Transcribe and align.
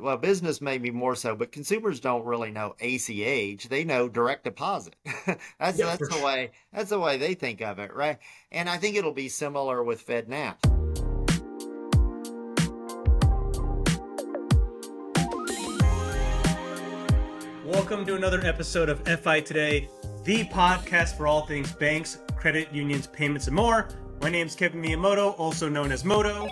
well, 0.00 0.16
business 0.16 0.60
maybe 0.60 0.90
more 0.90 1.14
so, 1.14 1.36
but 1.36 1.52
consumers 1.52 2.00
don't 2.00 2.24
really 2.24 2.50
know 2.50 2.74
ACH. 2.80 3.68
They 3.68 3.84
know 3.84 4.08
direct 4.08 4.44
deposit. 4.44 4.96
that's 5.58 5.78
Yeah, 5.78 5.86
that's 5.96 6.08
the 6.08 6.14
sure. 6.14 6.24
way 6.24 6.50
that's 6.72 6.90
the 6.90 6.98
way 6.98 7.18
they 7.18 7.34
think 7.34 7.60
of 7.60 7.78
it, 7.78 7.94
right? 7.94 8.18
And 8.50 8.68
I 8.68 8.78
think 8.78 8.96
it'll 8.96 9.12
be 9.12 9.28
similar 9.28 9.82
with 9.82 10.06
FedNow. 10.06 10.56
Welcome 17.64 18.04
to 18.06 18.14
another 18.14 18.40
episode 18.44 18.88
of 18.88 19.00
FI 19.20 19.40
Today, 19.40 19.88
the 20.24 20.44
podcast 20.46 21.16
for 21.16 21.26
all 21.26 21.46
things 21.46 21.72
banks, 21.72 22.18
credit 22.36 22.72
unions, 22.72 23.06
payments, 23.08 23.46
and 23.48 23.56
more. 23.56 23.88
My 24.22 24.30
name 24.30 24.46
is 24.46 24.54
Kevin 24.54 24.80
Miyamoto, 24.82 25.34
also 25.38 25.68
known 25.68 25.90
as 25.92 26.04
Moto, 26.04 26.48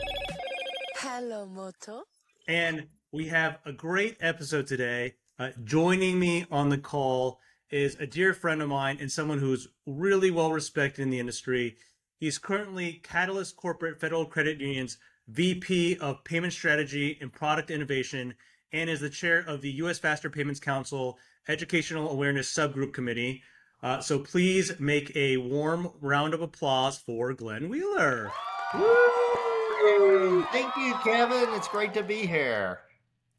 Hello, 0.97 1.47
Moto. 1.47 2.03
and 2.49 2.87
we 3.13 3.29
have 3.29 3.59
a 3.65 3.73
great 3.73 4.17
episode 4.21 4.67
today. 4.67 5.15
Uh, 5.39 5.51
joining 5.65 6.19
me 6.19 6.45
on 6.51 6.69
the 6.69 6.79
call 6.79 7.41
is 7.71 7.97
a 7.97 8.07
dear 8.07 8.35
friend 8.35 8.61
of 8.61 8.69
mine 8.69 8.99
and 9.01 9.11
someone 9.11 9.39
who's 9.39 9.69
really 9.87 10.31
well 10.31 10.53
respected 10.53 11.03
in 11.03 11.11
the 11.11 11.19
industry. 11.19 11.77
He's 12.19 12.39
currently 12.39 13.01
Catalyst 13.03 13.57
Corporate 13.57 14.01
Federal 14.01 14.27
Credit 14.27 14.61
Union's 14.61 14.99
VP 15.29 15.97
of 15.99 16.25
Payment 16.25 16.53
Strategy 16.53 17.17
and 17.21 17.33
Product 17.33 17.71
Innovation 17.71 18.35
and 18.73 18.91
is 18.91 19.01
the 19.01 19.11
chair 19.11 19.39
of 19.39 19.63
the 19.63 19.71
U.S. 19.73 19.99
Faster 19.99 20.29
Payments 20.29 20.61
Council 20.61 21.19
Educational 21.47 22.11
Awareness 22.11 22.53
Subgroup 22.53 22.93
Committee. 22.93 23.43
Uh, 23.83 24.01
so 24.01 24.19
please 24.19 24.79
make 24.81 25.15
a 25.17 25.37
warm 25.39 25.91
round 26.01 26.35
of 26.35 26.43
applause 26.43 26.99
for 26.99 27.33
Glenn 27.33 27.69
Wheeler. 27.71 28.31
Woo! 28.75 30.45
Thank 30.53 30.77
you, 30.77 30.95
Kevin. 31.05 31.55
It's 31.55 31.69
great 31.69 31.95
to 31.95 32.03
be 32.03 32.27
here. 32.27 32.81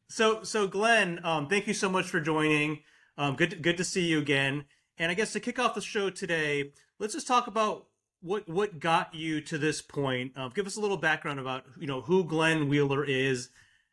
So, 0.09 0.43
so 0.43 0.67
Glenn, 0.67 1.19
um, 1.23 1.47
thank 1.47 1.67
you 1.67 1.73
so 1.73 1.89
much 1.89 2.07
for 2.07 2.19
joining. 2.19 2.79
Um, 3.17 3.35
good, 3.35 3.51
to, 3.51 3.55
good 3.55 3.77
to 3.77 3.83
see 3.83 4.07
you 4.07 4.19
again. 4.19 4.65
And 4.97 5.11
I 5.11 5.13
guess 5.13 5.33
to 5.33 5.39
kick 5.39 5.59
off 5.59 5.75
the 5.75 5.81
show 5.81 6.09
today, 6.09 6.71
let's 6.97 7.13
just 7.13 7.27
talk 7.27 7.47
about 7.47 7.85
what 8.21 8.49
what 8.49 8.79
got 8.79 9.13
you 9.13 9.39
to 9.41 9.57
this 9.57 9.81
point. 9.81 10.33
Uh, 10.35 10.49
give 10.49 10.67
us 10.67 10.75
a 10.75 10.81
little 10.81 10.97
background 10.97 11.39
about 11.39 11.63
you 11.79 11.87
know 11.87 12.01
who 12.01 12.25
Glenn 12.25 12.67
Wheeler 12.67 13.05
is, 13.05 13.49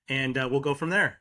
and 0.08 0.36
uh, 0.36 0.48
we'll 0.50 0.60
go 0.60 0.74
from 0.74 0.90
there. 0.90 1.20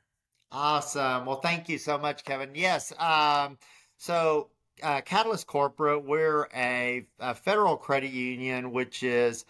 Awesome. 0.51 1.25
Well, 1.25 1.41
thank 1.41 1.69
you 1.69 1.77
so 1.77 1.97
much, 1.97 2.23
Kevin. 2.23 2.51
Yes. 2.55 2.93
Um, 2.97 3.57
so, 3.97 4.49
uh, 4.81 5.01
Catalyst 5.01 5.47
Corporate, 5.47 6.05
we're 6.05 6.47
a, 6.55 7.05
a 7.19 7.35
federal 7.35 7.75
credit 7.77 8.11
union, 8.11 8.71
which 8.71 9.03
is 9.03 9.45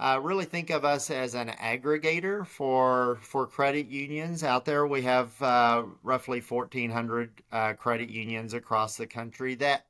uh, 0.00 0.20
really 0.22 0.44
think 0.44 0.70
of 0.70 0.84
us 0.84 1.10
as 1.10 1.34
an 1.34 1.48
aggregator 1.48 2.46
for 2.46 3.18
for 3.20 3.46
credit 3.46 3.88
unions 3.88 4.44
out 4.44 4.64
there. 4.64 4.86
We 4.86 5.02
have 5.02 5.40
uh, 5.42 5.84
roughly 6.02 6.40
1,400 6.40 7.42
uh, 7.50 7.72
credit 7.74 8.08
unions 8.08 8.54
across 8.54 8.96
the 8.96 9.06
country 9.06 9.54
that 9.56 9.86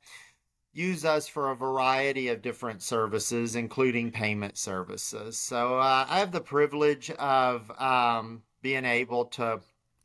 use 0.72 1.04
us 1.04 1.28
for 1.28 1.50
a 1.50 1.56
variety 1.56 2.28
of 2.28 2.40
different 2.40 2.82
services, 2.82 3.56
including 3.56 4.10
payment 4.10 4.56
services. 4.56 5.38
So 5.38 5.78
uh, 5.78 6.06
I 6.08 6.20
have 6.20 6.32
the 6.32 6.40
privilege 6.40 7.10
of 7.10 7.70
um, 7.80 8.42
being 8.62 8.84
able 8.84 9.26
to 9.26 9.60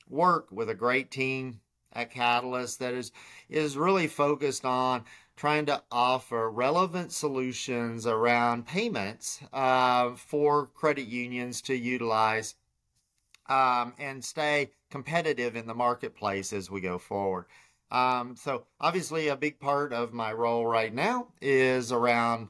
work 0.10 0.48
with 0.52 0.70
a 0.70 0.76
great 0.76 1.12
team 1.12 1.62
at 1.94 2.12
Catalyst 2.12 2.80
that 2.80 2.94
is 2.94 3.12
is 3.50 3.78
really 3.78 4.08
focused 4.08 4.66
on 4.66 5.06
trying 5.36 5.66
to 5.66 5.84
offer 5.92 6.50
relevant 6.50 7.12
solutions 7.12 8.06
around 8.06 8.66
payments 8.68 9.40
uh, 9.52 10.12
for 10.12 10.68
credit 10.68 11.08
unions 11.08 11.62
to 11.62 11.76
utilize 11.76 12.56
um, 13.50 13.94
and 14.00 14.24
stay 14.24 14.70
competitive 14.90 15.56
in 15.56 15.68
the 15.68 15.74
marketplace 15.74 16.54
as 16.54 16.70
we 16.70 16.82
go 16.82 16.98
forward. 16.98 17.46
Um, 17.92 18.36
so 18.36 18.66
obviously, 18.80 19.28
a 19.28 19.36
big 19.36 19.60
part 19.60 19.94
of 19.94 20.14
my 20.14 20.34
role 20.34 20.66
right 20.66 20.94
now 20.94 21.28
is 21.42 21.92
around 21.92 22.50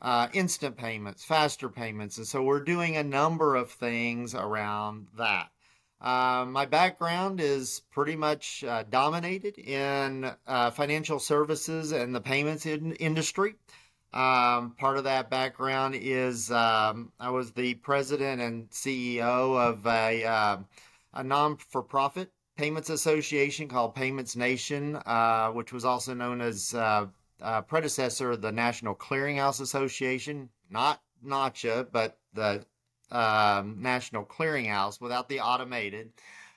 uh, 0.00 0.28
instant 0.32 0.76
payments, 0.76 1.24
faster 1.24 1.68
payments, 1.68 2.16
and 2.16 2.26
so 2.26 2.42
we're 2.42 2.64
doing 2.64 2.96
a 2.96 3.04
number 3.04 3.54
of 3.54 3.70
things 3.70 4.34
around 4.34 5.06
that. 5.16 5.50
Uh, 6.00 6.46
my 6.48 6.64
background 6.64 7.40
is 7.40 7.82
pretty 7.90 8.16
much 8.16 8.64
uh, 8.64 8.84
dominated 8.88 9.58
in 9.58 10.30
uh, 10.46 10.70
financial 10.70 11.18
services 11.18 11.92
and 11.92 12.14
the 12.14 12.20
payments 12.20 12.64
in- 12.64 12.94
industry. 12.94 13.54
Um, 14.12 14.74
part 14.78 14.96
of 14.96 15.04
that 15.04 15.30
background 15.30 15.94
is 15.94 16.50
um, 16.50 17.12
I 17.20 17.30
was 17.30 17.52
the 17.52 17.74
president 17.74 18.40
and 18.40 18.68
CEO 18.70 19.56
of 19.56 19.86
a, 19.86 20.24
uh, 20.24 20.56
a 21.14 21.22
non 21.22 21.58
for 21.58 21.82
profit 21.82 22.32
payments 22.56 22.90
association 22.90 23.68
called 23.68 23.94
Payments 23.94 24.36
Nation, 24.36 24.96
uh, 25.06 25.50
which 25.50 25.72
was 25.72 25.84
also 25.84 26.14
known 26.14 26.40
as 26.40 26.74
uh, 26.74 27.06
predecessor 27.68 28.32
of 28.32 28.40
the 28.40 28.52
National 28.52 28.94
Clearinghouse 28.94 29.60
Association, 29.60 30.48
not 30.70 31.02
NACHA, 31.24 31.88
but 31.92 32.18
the 32.32 32.64
um, 33.10 33.76
National 33.80 34.24
Clearinghouse 34.24 35.00
without 35.00 35.28
the 35.28 35.40
automated 35.40 36.12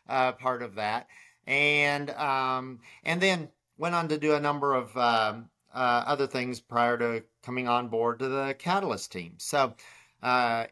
uh, 0.08 0.34
part 0.34 0.62
of 0.62 0.76
that, 0.76 1.08
and 1.48 2.10
um, 2.12 2.80
and 3.04 3.22
then 3.22 3.50
went 3.78 3.96
on 3.96 4.08
to 4.10 4.18
do 4.18 4.34
a 4.36 4.40
number 4.40 4.74
of 4.74 4.96
um, 4.98 5.50
uh, 5.74 6.04
other 6.06 6.28
things 6.28 6.60
prior 6.60 6.98
to 6.98 7.24
coming 7.42 7.68
on 7.68 7.88
board 7.88 8.20
to 8.20 8.28
the 8.28 8.56
Catalyst 8.60 9.12
team. 9.12 9.34
So 9.38 9.74
uh, 10.22 10.66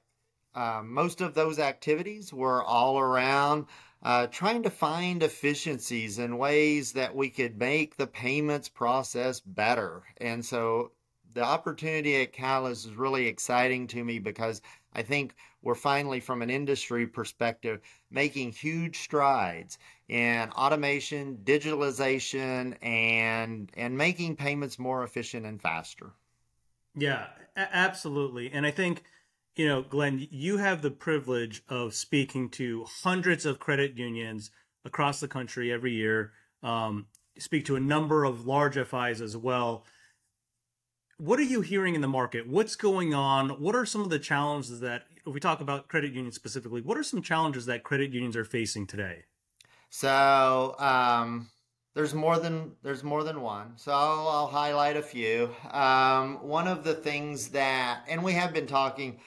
uh, 0.54 0.82
most 0.84 1.22
of 1.22 1.34
those 1.34 1.60
activities 1.60 2.34
were 2.34 2.64
all 2.64 3.00
around 3.00 3.66
uh, 4.04 4.28
trying 4.28 4.64
to 4.64 4.70
find 4.70 5.22
efficiencies 5.22 6.18
and 6.18 6.40
ways 6.40 6.94
that 6.94 7.16
we 7.16 7.30
could 7.30 7.58
make 7.58 7.96
the 7.96 8.08
payments 8.08 8.68
process 8.68 9.40
better. 9.40 10.04
And 10.18 10.44
so 10.44 10.92
the 11.34 11.44
opportunity 11.44 12.22
at 12.22 12.34
Catalyst 12.34 12.88
is 12.88 12.96
really 12.96 13.28
exciting 13.28 13.88
to 13.88 14.04
me 14.04 14.20
because 14.20 14.62
I 14.94 15.04
think 15.04 15.36
we're 15.62 15.76
finally, 15.76 16.20
from 16.20 16.42
an 16.42 16.50
industry 16.50 17.06
perspective, 17.06 17.82
making 18.10 18.52
huge 18.52 19.00
strides 19.00 19.78
in 20.08 20.50
automation, 20.52 21.40
digitalization, 21.44 22.76
and 22.84 23.72
and 23.76 23.98
making 23.98 24.36
payments 24.36 24.80
more 24.80 25.04
efficient 25.04 25.46
and 25.46 25.62
faster. 25.62 26.12
Yeah, 26.96 27.28
absolutely. 27.56 28.52
And 28.52 28.66
I 28.66 28.72
think, 28.72 29.04
you 29.56 29.68
know, 29.68 29.82
Glenn, 29.82 30.28
you 30.30 30.58
have 30.58 30.82
the 30.82 30.92
privilege 30.92 31.64
of 31.70 31.94
speaking 31.94 32.50
to 32.50 32.86
hundreds 33.04 33.46
of 33.46 33.60
credit 33.60 33.98
unions 33.98 34.52
across 34.84 35.20
the 35.20 35.28
country 35.28 35.72
every 35.72 35.94
year. 35.94 36.34
Um, 36.64 37.08
speak 37.38 37.66
to 37.66 37.76
a 37.76 37.80
number 37.80 38.24
of 38.24 38.46
large 38.46 38.76
FIs 38.76 39.22
as 39.22 39.38
well. 39.38 39.86
What 41.18 41.40
are 41.40 41.44
you 41.44 41.62
hearing 41.62 41.96
in 41.96 42.02
the 42.02 42.08
market? 42.08 42.48
What's 42.48 42.76
going 42.76 43.14
on? 43.14 43.50
What 43.62 43.76
are 43.76 43.86
some 43.86 44.02
of 44.02 44.10
the 44.10 44.20
challenges 44.20 44.80
that, 44.80 45.04
if 45.26 45.34
we 45.34 45.40
talk 45.40 45.62
about 45.62 45.88
credit 45.88 46.14
unions 46.14 46.36
specifically, 46.36 46.82
what 46.82 46.98
are 46.98 47.04
some 47.04 47.22
challenges 47.22 47.66
that 47.68 47.84
credit 47.84 48.12
unions 48.12 48.36
are 48.36 48.46
facing 48.46 48.88
today? 48.88 49.24
So 49.90 50.76
um, 50.80 51.50
there's 51.94 52.14
more 52.14 52.40
than 52.40 52.72
there's 52.82 53.04
more 53.04 53.24
than 53.24 53.42
one. 53.42 53.74
So 53.76 53.92
I'll, 53.92 54.28
I'll 54.28 54.48
highlight 54.48 54.98
a 54.98 55.02
few. 55.02 55.50
Um, 55.72 56.48
one 56.48 56.68
of 56.68 56.84
the 56.84 56.94
things 56.94 57.50
that, 57.50 58.04
and 58.08 58.24
we 58.24 58.34
have 58.34 58.54
been 58.54 58.68
talking 58.68 59.20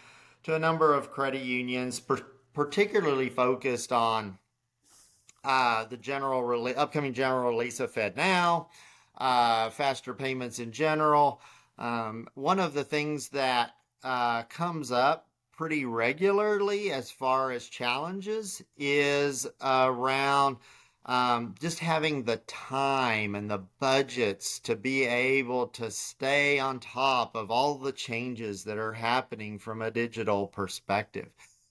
to 0.45 0.55
a 0.55 0.59
number 0.59 0.95
of 0.95 1.11
credit 1.11 1.43
unions, 1.43 2.01
per, 2.01 2.17
particularly 2.53 3.29
focused 3.29 3.93
on 3.93 4.39
uh, 5.45 5.85
the 5.85 5.97
general 5.97 6.43
rele- 6.43 6.77
upcoming 6.77 7.13
general 7.13 7.51
release 7.51 7.81
of 7.81 7.93
FedNow, 7.93 8.67
uh, 9.19 9.71
faster 9.71 10.15
payments 10.15 10.59
in 10.59 10.73
general. 10.73 11.41
Um, 11.79 12.29
one 12.35 12.59
of 12.59 12.73
the 12.73 12.85
things 12.85 13.29
that 13.31 13.73
uh, 14.03 14.45
comes 14.45 14.91
up 14.91 15.29
pretty 15.57 15.85
regularly 15.85 16.91
as 16.91 17.11
far 17.11 17.53
as 17.53 17.69
challenges 17.69 18.63
is 18.77 19.47
around 19.61 20.57
um, 21.07 21.55
just 21.61 21.79
having 21.79 22.23
the 22.23 22.39
time 22.39 23.35
and 23.35 23.51
the 23.51 23.63
budgets 23.79 24.59
to 24.61 24.75
be 24.75 25.05
able 25.05 25.67
to 25.69 25.91
stay 25.91 26.59
on 26.59 26.81
top 26.81 27.37
of 27.37 27.51
all 27.51 27.77
the 27.77 27.93
changes 27.93 28.65
that 28.65 28.79
are 28.79 28.95
happening 28.95 29.59
from 29.59 29.83
a 29.83 29.91
digital 29.91 30.47
perspective. 30.47 31.29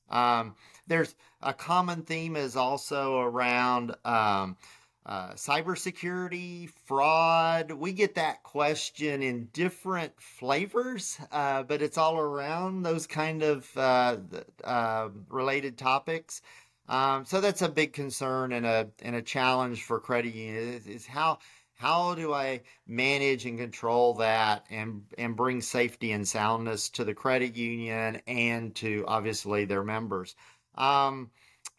Um, 0.09 0.55
there's 0.85 1.15
a 1.41 1.53
common 1.53 2.03
theme 2.03 2.35
is 2.35 2.55
also 2.55 3.19
around 3.19 3.95
um, 4.05 4.57
uh, 5.05 5.31
cybersecurity, 5.31 6.69
fraud. 6.85 7.71
We 7.71 7.91
get 7.91 8.15
that 8.15 8.43
question 8.43 9.21
in 9.21 9.49
different 9.51 10.13
flavors, 10.17 11.19
uh, 11.31 11.63
but 11.63 11.81
it's 11.81 11.97
all 11.97 12.17
around 12.17 12.83
those 12.83 13.05
kind 13.05 13.43
of 13.43 13.69
uh, 13.77 14.17
uh, 14.63 15.09
related 15.29 15.77
topics. 15.77 16.41
Um, 16.87 17.25
so 17.25 17.41
that's 17.41 17.61
a 17.61 17.69
big 17.69 17.93
concern 17.93 18.53
and 18.53 18.65
a 18.65 18.89
and 19.01 19.15
a 19.15 19.21
challenge 19.21 19.83
for 19.83 19.99
credit 19.99 20.33
unions 20.33 20.87
is 20.87 21.05
how 21.05 21.39
how 21.75 22.15
do 22.15 22.33
I 22.33 22.61
manage 22.87 23.45
and 23.45 23.57
control 23.57 24.13
that 24.15 24.65
and 24.69 25.03
and 25.17 25.35
bring 25.35 25.61
safety 25.61 26.11
and 26.11 26.27
soundness 26.27 26.89
to 26.91 27.03
the 27.03 27.13
credit 27.13 27.55
union 27.55 28.21
and 28.27 28.75
to 28.75 29.03
obviously 29.07 29.65
their 29.65 29.83
members. 29.83 30.35
Um, 30.75 31.31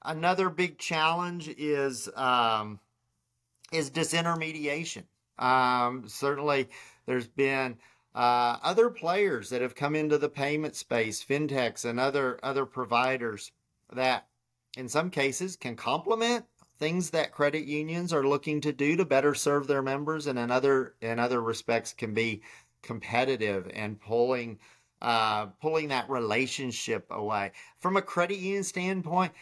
another 0.03 0.51
big 0.51 0.79
challenge 0.79 1.49
is 1.49 2.09
um, 2.17 2.81
is 3.75 3.91
disintermediation. 3.91 5.05
Um, 5.39 6.05
certainly, 6.09 6.69
there's 7.07 7.27
been 7.27 7.77
uh, 8.15 8.59
other 8.63 8.89
players 8.91 9.51
that 9.51 9.63
have 9.63 9.75
come 9.75 9.97
into 9.97 10.19
the 10.19 10.29
payment 10.29 10.77
space, 10.77 11.25
fintechs 11.25 11.85
and 11.85 11.99
other 11.99 12.39
other 12.43 12.67
providers 12.67 13.51
that, 13.93 14.29
in 14.77 14.89
some 14.89 15.11
cases, 15.11 15.57
can 15.57 15.75
complement 15.75 16.45
things 16.79 17.11
that 17.11 17.33
credit 17.33 17.65
unions 17.65 18.13
are 18.13 18.27
looking 18.27 18.61
to 18.61 18.73
do 18.73 18.97
to 18.97 19.05
better 19.05 19.35
serve 19.35 19.67
their 19.67 19.83
members, 19.83 20.27
and 20.29 20.39
in 20.39 20.51
other 20.51 20.95
in 21.01 21.19
other 21.19 21.43
respects, 21.43 21.93
can 21.93 22.15
be 22.15 22.43
competitive 22.83 23.69
and 23.75 24.01
pulling 24.01 24.59
uh, 25.03 25.47
pulling 25.61 25.89
that 25.89 26.09
relationship 26.09 27.07
away. 27.11 27.53
From 27.81 27.97
a 27.97 28.03
credit 28.03 28.39
union 28.39 28.65
standpoint, 28.65 29.33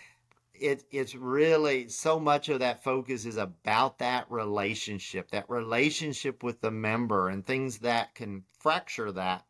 it, 0.63 0.85
it's 0.91 1.15
really 1.15 1.89
so 1.89 2.21
much 2.21 2.49
of 2.49 2.61
that 2.61 2.85
focus 2.85 3.27
is 3.27 3.37
about 3.37 3.99
that 3.99 4.31
relationship, 4.31 5.31
that 5.33 5.51
relationship 5.51 6.43
with 6.43 6.61
the 6.61 6.71
member, 6.71 7.29
and 7.29 7.45
things 7.45 7.79
that 7.79 8.15
can 8.15 8.45
fracture 8.59 9.11
that 9.13 9.45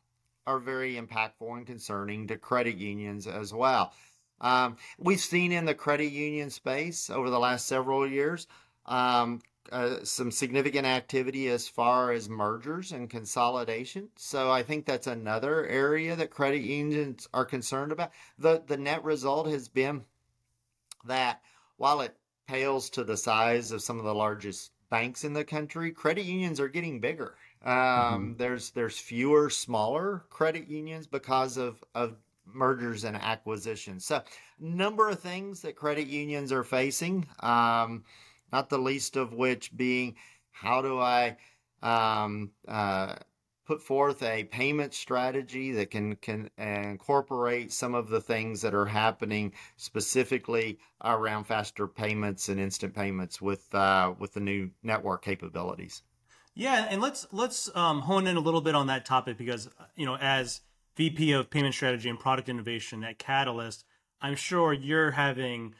are 0.46 0.58
very 0.58 0.94
impactful 0.94 1.56
and 1.56 1.66
concerning 1.66 2.26
to 2.26 2.36
credit 2.36 2.76
unions 2.76 3.26
as 3.26 3.52
well. 3.52 3.92
Um, 4.40 4.76
we've 4.98 5.20
seen 5.20 5.52
in 5.52 5.66
the 5.66 5.74
credit 5.74 6.10
union 6.10 6.50
space 6.50 7.10
over 7.10 7.30
the 7.30 7.38
last 7.38 7.68
several 7.68 8.06
years 8.08 8.48
um, 8.86 9.40
uh, 9.70 10.02
some 10.02 10.30
significant 10.30 10.86
activity 10.86 11.48
as 11.48 11.68
far 11.68 12.10
as 12.10 12.28
mergers 12.28 12.90
and 12.90 13.08
consolidation. 13.08 14.08
So 14.16 14.50
I 14.50 14.62
think 14.62 14.84
that's 14.84 15.06
another 15.06 15.66
area 15.66 16.16
that 16.16 16.30
credit 16.30 16.62
unions 16.62 17.28
are 17.32 17.44
concerned 17.44 17.92
about. 17.92 18.10
the 18.38 18.62
The 18.66 18.76
net 18.76 19.04
result 19.04 19.46
has 19.48 19.68
been 19.68 20.04
that 21.06 21.40
while 21.76 22.00
it 22.00 22.16
pales 22.46 22.90
to 22.90 23.04
the 23.04 23.16
size 23.16 23.72
of 23.72 23.82
some 23.82 23.98
of 23.98 24.04
the 24.04 24.14
largest 24.14 24.72
banks 24.90 25.24
in 25.24 25.32
the 25.32 25.44
country, 25.44 25.90
credit 25.90 26.24
unions 26.24 26.60
are 26.60 26.68
getting 26.68 27.00
bigger. 27.00 27.34
Um, 27.64 27.72
mm-hmm. 27.72 28.32
There's 28.36 28.70
there's 28.70 28.98
fewer 28.98 29.50
smaller 29.50 30.24
credit 30.30 30.68
unions 30.68 31.06
because 31.06 31.56
of 31.56 31.82
of 31.94 32.16
mergers 32.44 33.04
and 33.04 33.16
acquisitions. 33.16 34.04
So, 34.04 34.22
number 34.58 35.08
of 35.08 35.20
things 35.20 35.62
that 35.62 35.76
credit 35.76 36.08
unions 36.08 36.52
are 36.52 36.64
facing. 36.64 37.26
Um, 37.40 38.04
not 38.52 38.68
the 38.68 38.78
least 38.78 39.16
of 39.16 39.32
which 39.32 39.74
being 39.76 40.16
how 40.50 40.82
do 40.82 41.00
I 41.00 41.36
um, 41.82 42.50
uh, 42.68 43.16
put 43.64 43.82
forth 43.82 44.22
a 44.22 44.44
payment 44.44 44.92
strategy 44.94 45.72
that 45.72 45.90
can 45.90 46.16
can 46.16 46.50
incorporate 46.58 47.72
some 47.72 47.94
of 47.94 48.08
the 48.08 48.20
things 48.20 48.60
that 48.62 48.74
are 48.74 48.86
happening 48.86 49.52
specifically 49.76 50.78
around 51.04 51.44
faster 51.44 51.86
payments 51.86 52.48
and 52.48 52.60
instant 52.60 52.94
payments 52.94 53.40
with 53.40 53.72
uh, 53.74 54.12
with 54.18 54.32
the 54.34 54.40
new 54.40 54.70
network 54.82 55.24
capabilities. 55.24 56.02
Yeah, 56.54 56.86
and 56.90 57.00
let's 57.00 57.26
let's 57.32 57.74
um, 57.76 58.00
hone 58.00 58.26
in 58.26 58.36
a 58.36 58.40
little 58.40 58.60
bit 58.60 58.74
on 58.74 58.88
that 58.88 59.04
topic 59.04 59.38
because 59.38 59.68
you 59.96 60.06
know 60.06 60.16
as 60.16 60.60
VP 60.96 61.32
of 61.32 61.50
Payment 61.50 61.74
Strategy 61.74 62.08
and 62.08 62.18
Product 62.18 62.48
Innovation 62.48 63.02
at 63.04 63.18
Catalyst, 63.18 63.84
I'm 64.20 64.36
sure 64.36 64.72
you're 64.72 65.12
having 65.12 65.74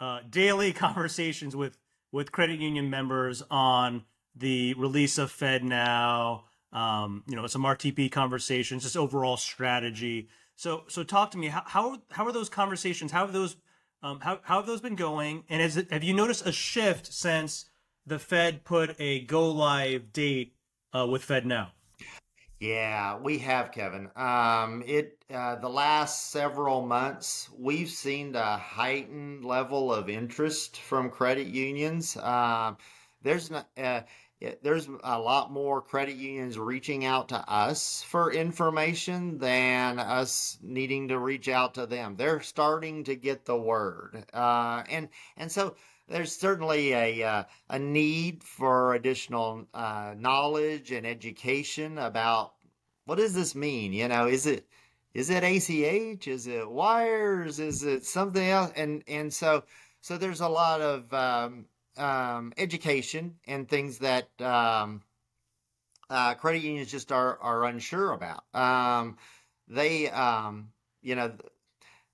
uh, 0.00 0.20
daily 0.28 0.72
conversations 0.74 1.54
with 1.56 1.78
with 2.12 2.32
credit 2.32 2.60
union 2.60 2.90
members 2.90 3.42
on 3.50 4.04
the 4.34 4.74
release 4.74 5.18
of 5.18 5.32
FedNow 5.32 6.42
um, 6.72 7.24
you 7.26 7.36
know, 7.36 7.46
some 7.46 7.62
RTP 7.62 8.10
conversations, 8.10 8.82
just 8.82 8.96
overall 8.96 9.36
strategy. 9.36 10.28
So, 10.56 10.84
so 10.88 11.02
talk 11.02 11.30
to 11.32 11.38
me. 11.38 11.48
How 11.48 11.62
how, 11.66 12.02
how 12.10 12.26
are 12.26 12.32
those 12.32 12.48
conversations? 12.48 13.12
How 13.12 13.24
have 13.24 13.32
those 13.32 13.56
um, 14.02 14.20
how 14.20 14.40
how 14.42 14.56
have 14.56 14.66
those 14.66 14.80
been 14.80 14.96
going? 14.96 15.44
And 15.48 15.60
has 15.60 15.76
it, 15.76 15.90
have 15.90 16.04
you 16.04 16.14
noticed 16.14 16.46
a 16.46 16.52
shift 16.52 17.12
since 17.12 17.66
the 18.06 18.18
Fed 18.18 18.64
put 18.64 18.96
a 18.98 19.20
go 19.20 19.50
live 19.50 20.12
date 20.12 20.54
uh, 20.94 21.06
with 21.06 21.26
FedNow? 21.26 21.68
Yeah, 22.60 23.18
we 23.18 23.38
have, 23.38 23.70
Kevin. 23.70 24.10
Um, 24.16 24.82
it 24.84 25.24
uh, 25.32 25.56
the 25.56 25.68
last 25.68 26.30
several 26.32 26.84
months 26.84 27.48
we've 27.56 27.88
seen 27.88 28.34
a 28.34 28.56
heightened 28.56 29.44
level 29.44 29.92
of 29.92 30.08
interest 30.08 30.80
from 30.80 31.10
credit 31.10 31.46
unions. 31.46 32.16
Uh, 32.16 32.74
there's 33.22 33.50
not. 33.50 33.68
Uh, 33.76 34.00
there's 34.62 34.88
a 35.02 35.18
lot 35.18 35.50
more 35.50 35.82
credit 35.82 36.16
unions 36.16 36.58
reaching 36.58 37.04
out 37.04 37.28
to 37.30 37.36
us 37.50 38.04
for 38.04 38.32
information 38.32 39.38
than 39.38 39.98
us 39.98 40.58
needing 40.62 41.08
to 41.08 41.18
reach 41.18 41.48
out 41.48 41.74
to 41.74 41.86
them. 41.86 42.14
They're 42.16 42.40
starting 42.40 43.04
to 43.04 43.16
get 43.16 43.44
the 43.44 43.56
word, 43.56 44.24
uh, 44.32 44.84
and 44.88 45.08
and 45.36 45.50
so 45.50 45.74
there's 46.08 46.34
certainly 46.34 46.92
a 46.92 47.22
uh, 47.22 47.44
a 47.68 47.78
need 47.78 48.44
for 48.44 48.94
additional 48.94 49.66
uh, 49.74 50.14
knowledge 50.16 50.92
and 50.92 51.06
education 51.06 51.98
about 51.98 52.54
what 53.06 53.18
does 53.18 53.34
this 53.34 53.54
mean. 53.54 53.92
You 53.92 54.06
know, 54.06 54.26
is 54.28 54.46
it 54.46 54.66
is 55.14 55.30
it 55.30 55.42
ACH? 55.42 56.28
Is 56.28 56.46
it 56.46 56.70
wires? 56.70 57.58
Is 57.58 57.82
it 57.82 58.04
something 58.04 58.48
else? 58.48 58.72
And 58.76 59.02
and 59.08 59.32
so 59.34 59.64
so 60.00 60.16
there's 60.16 60.40
a 60.40 60.48
lot 60.48 60.80
of 60.80 61.12
um, 61.12 61.66
um, 61.98 62.52
education 62.56 63.36
and 63.46 63.68
things 63.68 63.98
that 63.98 64.28
um, 64.40 65.02
uh, 66.10 66.34
credit 66.34 66.62
unions 66.62 66.90
just 66.90 67.12
are 67.12 67.38
are 67.40 67.64
unsure 67.64 68.12
about. 68.12 68.44
Um, 68.54 69.16
they, 69.68 70.08
um, 70.10 70.70
you 71.02 71.14
know, 71.14 71.32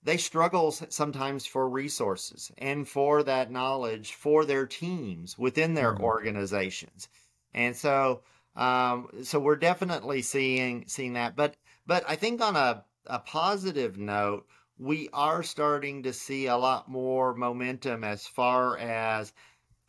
they 0.03 0.17
struggle 0.17 0.73
sometimes 0.73 1.47
for 1.47 1.69
resources 1.69 2.51
and 2.59 2.89
for 2.89 3.23
that 3.23 3.51
knowledge 3.51 4.15
for 4.15 4.45
their 4.45 4.67
teams 4.67 5.39
within 5.39 5.75
their 5.75 5.95
mm-hmm. 5.95 6.05
organizations, 6.05 7.09
and 7.53 7.77
so 7.77 8.23
um, 8.57 9.09
so 9.23 9.39
we're 9.39 9.57
definitely 9.57 10.23
seeing 10.23 10.85
seeing 10.87 11.15
that. 11.15 11.37
But 11.37 11.57
but 11.87 12.05
I 12.09 12.17
think 12.17 12.41
on 12.41 12.57
a 12.57 12.85
a 13.07 13.19
positive 13.19 13.99
note, 13.99 14.47
we 14.79 15.09
are 15.13 15.43
starting 15.43 16.03
to 16.03 16.13
see 16.13 16.47
a 16.47 16.57
lot 16.57 16.89
more 16.89 17.35
momentum 17.35 18.03
as 18.03 18.27
far 18.27 18.79
as 18.79 19.33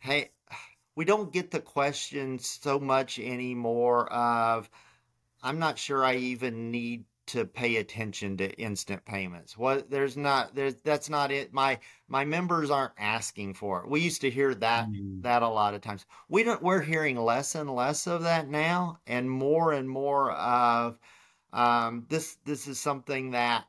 hey, 0.06 0.30
we 0.94 1.04
don't 1.04 1.32
get 1.32 1.50
the 1.50 1.60
question 1.60 2.38
so 2.38 2.78
much 2.78 3.18
anymore 3.18 4.10
of, 4.12 4.70
I'm 5.42 5.58
not 5.58 5.78
sure 5.78 6.04
I 6.04 6.14
even 6.14 6.70
need 6.70 7.04
to 7.26 7.44
pay 7.44 7.76
attention 7.76 8.36
to 8.36 8.48
instant 8.52 9.04
payments. 9.04 9.58
What 9.58 9.90
there's 9.90 10.16
not 10.16 10.54
there's 10.54 10.76
that's 10.76 11.10
not 11.10 11.32
it. 11.32 11.52
My 11.52 11.80
my 12.06 12.24
members 12.24 12.70
aren't 12.70 12.92
asking 12.98 13.54
for 13.54 13.80
it. 13.80 13.90
We 13.90 14.00
used 14.00 14.20
to 14.20 14.30
hear 14.30 14.54
that 14.54 14.88
mm. 14.88 15.22
that 15.22 15.42
a 15.42 15.48
lot 15.48 15.74
of 15.74 15.80
times. 15.80 16.06
We 16.28 16.44
don't 16.44 16.62
we're 16.62 16.82
hearing 16.82 17.16
less 17.16 17.56
and 17.56 17.68
less 17.68 18.06
of 18.06 18.22
that 18.22 18.48
now 18.48 19.00
and 19.08 19.28
more 19.28 19.72
and 19.72 19.90
more 19.90 20.30
of 20.30 21.00
um, 21.52 22.06
this 22.08 22.36
this 22.44 22.68
is 22.68 22.78
something 22.78 23.32
that 23.32 23.64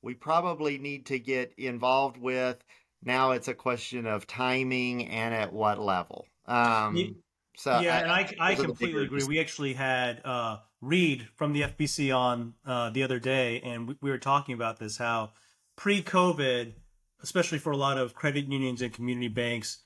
we 0.00 0.14
probably 0.14 0.78
need 0.78 1.06
to 1.06 1.18
get 1.18 1.52
involved 1.58 2.18
with 2.18 2.62
now 3.04 3.32
it's 3.32 3.48
a 3.48 3.54
question 3.54 4.06
of 4.06 4.26
timing 4.26 5.08
and 5.08 5.34
at 5.34 5.52
what 5.52 5.78
level. 5.78 6.26
Um, 6.46 7.16
so 7.56 7.80
yeah, 7.80 7.96
I, 7.96 8.00
and 8.00 8.10
I, 8.10 8.52
I 8.52 8.54
completely 8.54 9.04
agree. 9.04 9.24
We 9.24 9.40
actually 9.40 9.74
had 9.74 10.20
uh, 10.24 10.58
Reed 10.80 11.28
from 11.36 11.52
the 11.52 11.62
FPC 11.62 12.16
on 12.16 12.54
uh, 12.66 12.90
the 12.90 13.02
other 13.02 13.18
day, 13.18 13.60
and 13.60 13.88
we, 13.88 13.96
we 14.00 14.10
were 14.10 14.18
talking 14.18 14.54
about 14.54 14.78
this 14.78 14.96
how 14.96 15.30
pre-COVID, 15.76 16.74
especially 17.22 17.58
for 17.58 17.72
a 17.72 17.76
lot 17.76 17.98
of 17.98 18.14
credit 18.14 18.46
unions 18.46 18.82
and 18.82 18.92
community 18.92 19.28
banks, 19.28 19.84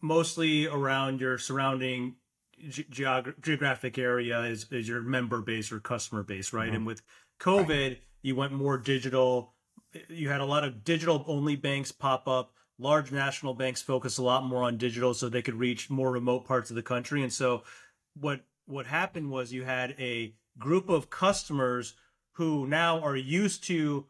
mostly 0.00 0.66
around 0.66 1.20
your 1.20 1.38
surrounding 1.38 2.16
geog- 2.68 3.40
geographic 3.40 3.98
area 3.98 4.42
is, 4.42 4.66
is 4.70 4.88
your 4.88 5.00
member 5.02 5.40
base 5.40 5.72
or 5.72 5.80
customer 5.80 6.22
base, 6.22 6.52
right? 6.52 6.66
Mm-hmm. 6.66 6.76
And 6.76 6.86
with 6.86 7.02
COVID, 7.40 7.88
right. 7.88 8.00
you 8.22 8.36
went 8.36 8.52
more 8.52 8.78
digital 8.78 9.54
you 10.08 10.28
had 10.28 10.40
a 10.40 10.46
lot 10.46 10.64
of 10.64 10.84
digital 10.84 11.24
only 11.26 11.56
banks 11.56 11.92
pop 11.92 12.28
up. 12.28 12.52
Large 12.78 13.12
national 13.12 13.54
banks 13.54 13.82
focus 13.82 14.18
a 14.18 14.22
lot 14.22 14.44
more 14.44 14.62
on 14.62 14.78
digital 14.78 15.12
so 15.12 15.28
they 15.28 15.42
could 15.42 15.54
reach 15.54 15.90
more 15.90 16.10
remote 16.10 16.46
parts 16.46 16.70
of 16.70 16.76
the 16.76 16.82
country. 16.82 17.22
And 17.22 17.32
so 17.32 17.62
what 18.18 18.40
what 18.66 18.86
happened 18.86 19.30
was 19.30 19.52
you 19.52 19.64
had 19.64 19.94
a 19.98 20.34
group 20.58 20.88
of 20.88 21.10
customers 21.10 21.94
who 22.32 22.66
now 22.66 23.00
are 23.00 23.16
used 23.16 23.64
to 23.64 24.06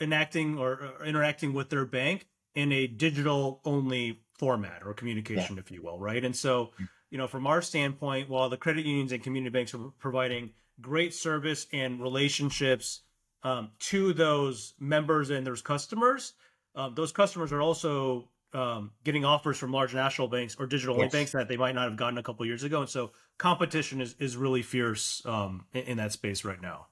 enacting 0.00 0.58
or, 0.58 0.94
or 0.98 1.04
interacting 1.04 1.52
with 1.52 1.70
their 1.70 1.84
bank 1.84 2.26
in 2.54 2.72
a 2.72 2.86
digital 2.86 3.60
only 3.64 4.20
format 4.38 4.82
or 4.84 4.94
communication, 4.94 5.56
yeah. 5.56 5.60
if 5.60 5.70
you 5.70 5.82
will, 5.82 5.98
right? 5.98 6.24
And 6.24 6.34
so, 6.34 6.70
you 7.10 7.18
know, 7.18 7.26
from 7.26 7.46
our 7.46 7.62
standpoint, 7.62 8.28
while 8.28 8.48
the 8.48 8.56
credit 8.56 8.86
unions 8.86 9.12
and 9.12 9.22
community 9.22 9.52
banks 9.52 9.74
are 9.74 9.90
providing 9.98 10.50
great 10.80 11.14
service 11.14 11.66
and 11.72 12.00
relationships 12.00 13.00
um, 13.44 13.70
to 13.78 14.12
those 14.12 14.74
members 14.80 15.30
and 15.30 15.46
those 15.46 15.62
customers. 15.62 16.32
Um, 16.74 16.94
those 16.94 17.12
customers 17.12 17.52
are 17.52 17.60
also 17.60 18.28
um, 18.54 18.92
getting 19.04 19.24
offers 19.24 19.58
from 19.58 19.72
large 19.72 19.94
national 19.94 20.28
banks 20.28 20.56
or 20.58 20.66
digital 20.66 20.96
yes. 20.98 21.12
banks 21.12 21.32
that 21.32 21.48
they 21.48 21.56
might 21.56 21.74
not 21.74 21.84
have 21.88 21.96
gotten 21.96 22.18
a 22.18 22.22
couple 22.22 22.46
years 22.46 22.64
ago, 22.64 22.80
and 22.80 22.88
so 22.88 23.12
competition 23.38 24.00
is 24.00 24.16
is 24.18 24.36
really 24.36 24.62
fierce 24.62 25.22
um, 25.26 25.66
in, 25.72 25.82
in, 25.82 25.96
that 25.98 26.12
space 26.12 26.44
right 26.44 26.60
now. 26.60 26.86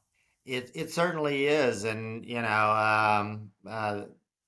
It 0.45 0.71
it 0.75 0.93
certainly 0.93 1.47
is, 1.47 1.85
and 1.85 2.25
you 2.25 2.43
know, 2.43 3.21
um, 3.21 3.51
uh, 3.67 4.03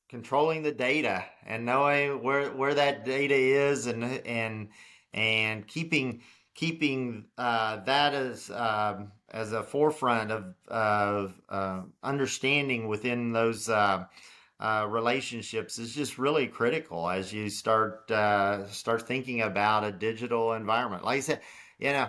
controlling 0.09 0.63
the 0.63 0.73
data 0.73 1.25
and 1.47 1.65
knowing 1.65 2.23
where 2.23 2.51
where 2.51 2.75
that 2.75 3.05
data 3.05 3.35
is 3.35 3.87
and 3.87 4.05
and 4.05 4.69
and 5.13 5.67
keeping 5.67 6.23
keeping 6.55 7.27
uh, 7.39 7.77
that 7.85 8.15
as 8.15 8.51
um, 8.51 9.13
as 9.31 9.53
a 9.53 9.63
forefront 9.63 10.31
of 10.31 10.55
of 10.69 11.41
uh, 11.49 11.83
understanding 12.03 12.89
within 12.89 13.33
those 13.33 13.69
uh, 13.69 14.05
uh, 14.61 14.87
relationships 14.89 15.79
is 15.79 15.95
just 15.95 16.19
really 16.19 16.47
critical 16.47 17.09
as 17.09 17.33
you 17.33 17.51
start 17.51 18.11
uh, 18.11 18.67
start 18.69 19.07
thinking 19.07 19.43
about 19.43 19.85
a 19.85 19.93
digital 19.93 20.53
environment. 20.53 21.05
Like 21.05 21.19
I 21.19 21.21
said, 21.21 21.41
you 21.79 21.93
know, 21.93 22.09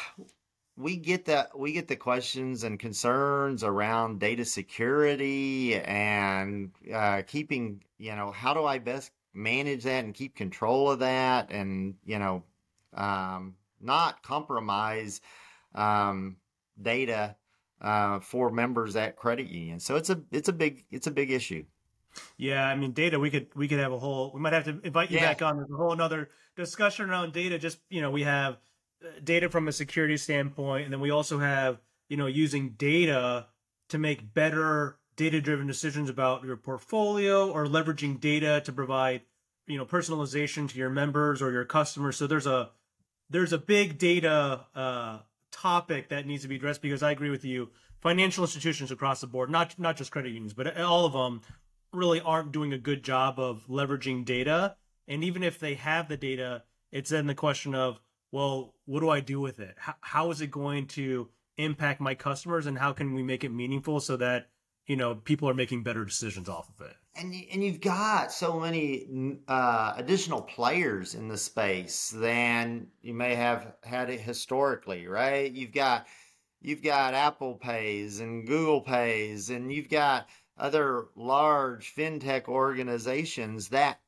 we 0.77 0.97
get 0.97 1.27
that 1.27 1.57
we 1.59 1.73
get 1.73 1.89
the 1.89 1.97
questions 1.97 2.65
and 2.65 2.79
concerns 2.79 3.63
around 3.63 4.19
data 4.19 4.45
security 4.45 5.77
and 5.77 6.71
uh, 6.93 7.23
keeping, 7.27 7.83
you 7.99 8.17
know, 8.17 8.31
how 8.31 8.55
do 8.55 8.65
I 8.65 8.79
best 8.79 9.13
manage 9.33 9.85
that 9.85 10.05
and 10.05 10.15
keep 10.15 10.35
control 10.35 10.91
of 10.91 10.99
that, 10.99 11.51
and 11.51 11.95
you 12.05 12.19
know, 12.19 12.43
um, 12.95 13.55
not 13.81 14.23
compromise 14.23 15.21
um, 15.75 16.37
data 16.81 17.37
uh, 17.81 18.21
for 18.21 18.51
members 18.51 18.97
at 18.97 19.17
credit 19.17 19.49
unions. 19.49 19.85
So 19.85 19.97
it's 19.97 20.11
a 20.11 20.23
it's 20.31 20.49
a 20.49 20.53
big 20.53 20.85
it's 20.91 21.07
a 21.07 21.11
big 21.11 21.31
issue. 21.31 21.65
Yeah, 22.37 22.67
I 22.67 22.75
mean 22.75 22.93
data. 22.93 23.19
We 23.19 23.31
could 23.31 23.49
we 23.55 23.69
could 23.69 23.79
have 23.79 23.93
a 23.93 23.99
whole. 23.99 24.33
We 24.35 24.41
might 24.41 24.53
have 24.53 24.65
to 24.65 24.81
invite 24.83 25.11
you 25.11 25.19
yeah. 25.19 25.29
back 25.29 25.43
on. 25.43 25.57
There's 25.57 25.71
a 25.71 25.77
whole 25.77 25.93
another 25.93 26.29
discussion 26.57 27.09
around 27.09 27.33
data. 27.33 27.59
Just 27.59 27.79
you 27.89 28.03
know, 28.03 28.11
we 28.11 28.23
have 28.23 28.59
uh, 29.05 29.09
data 29.23 29.49
from 29.49 29.69
a 29.69 29.73
security 29.73 30.17
standpoint, 30.17 30.85
and 30.85 30.93
then 30.93 31.01
we 31.01 31.11
also 31.11 31.39
have 31.39 31.79
you 32.09 32.17
know 32.17 32.27
using 32.27 32.71
data 32.71 33.47
to 33.89 33.99
make 33.99 34.35
better 34.35 34.99
data 35.17 35.41
driven 35.41 35.67
decisions 35.67 36.09
about 36.09 36.45
your 36.45 36.57
portfolio 36.57 37.51
or 37.51 37.67
leveraging 37.67 38.19
data 38.21 38.63
to 38.65 38.73
provide 38.73 39.23
you 39.67 39.79
know 39.79 39.87
personalization 39.87 40.69
to 40.69 40.79
your 40.79 40.91
members 40.91 41.41
or 41.41 41.53
your 41.53 41.65
customers. 41.65 42.17
So 42.17 42.27
there's 42.27 42.47
a 42.47 42.71
there's 43.29 43.53
a 43.53 43.59
big 43.59 43.99
data 43.99 44.67
uh, 44.75 45.21
topic 45.53 46.09
that 46.09 46.27
needs 46.27 46.43
to 46.43 46.49
be 46.49 46.57
addressed 46.57 46.83
because 46.83 47.03
I 47.03 47.11
agree 47.11 47.31
with 47.31 47.45
you. 47.45 47.71
Financial 48.01 48.45
institutions 48.45 48.91
across 48.91 49.21
the 49.21 49.27
board, 49.27 49.51
not 49.51 49.79
not 49.79 49.97
just 49.97 50.11
credit 50.11 50.31
unions, 50.31 50.55
but 50.55 50.77
all 50.79 51.05
of 51.05 51.13
them, 51.13 51.43
really 51.93 52.21
aren't 52.21 52.53
doing 52.53 52.73
a 52.73 52.79
good 52.79 53.03
job 53.03 53.39
of 53.39 53.67
leveraging 53.69 54.25
data. 54.25 54.77
And 55.09 55.25
even 55.25 55.43
if 55.43 55.59
they 55.59 55.75
have 55.75 56.09
the 56.09 56.17
data, 56.17 56.63
it's 56.93 57.11
then 57.11 57.27
the 57.27 57.35
question 57.35 57.75
of, 57.75 58.01
well, 58.33 58.75
what 58.87 59.01
do 59.01 59.09
I 59.09 59.21
do 59.21 59.41
with 59.41 59.59
it? 59.59 59.75
How, 59.77 59.95
how 60.01 60.31
is 60.31 60.41
it 60.41 60.51
going 60.51 60.87
to 60.89 61.29
impact 61.57 62.01
my 62.01 62.15
customers, 62.15 62.67
and 62.67 62.79
how 62.79 62.93
can 62.93 63.15
we 63.15 63.23
make 63.23 63.45
it 63.45 63.51
meaningful 63.51 64.01
so 64.01 64.17
that 64.17 64.49
you 64.87 64.97
know 64.97 65.15
people 65.15 65.49
are 65.49 65.55
making 65.55 65.83
better 65.83 66.05
decisions 66.05 66.49
off 66.49 66.69
of 66.69 66.87
it? 66.87 66.97
and 67.17 67.35
and 67.53 67.63
you've 67.63 67.81
got 67.81 68.33
so 68.33 68.59
many 68.59 69.39
uh, 69.49 69.95
additional 69.97 70.43
players 70.43 71.15
in 71.15 71.29
the 71.29 71.37
space 71.37 72.11
than 72.11 72.87
you 73.03 73.15
may 73.15 73.35
have 73.35 73.75
had 73.83 74.11
it 74.11 74.21
historically, 74.21 75.07
right? 75.07 75.53
You've 75.53 75.73
got 75.73 76.07
you've 76.61 76.83
got 76.83 77.15
Apple 77.15 77.55
Pays 77.55 78.21
and 78.21 78.47
Google 78.47 78.81
Pays, 78.81 79.51
and 79.51 79.73
you've 79.73 79.89
got 79.89 80.29
other 80.57 81.07
large 81.17 81.95
fintech 81.95 82.49
organizations 82.49 83.69
that 83.69 84.01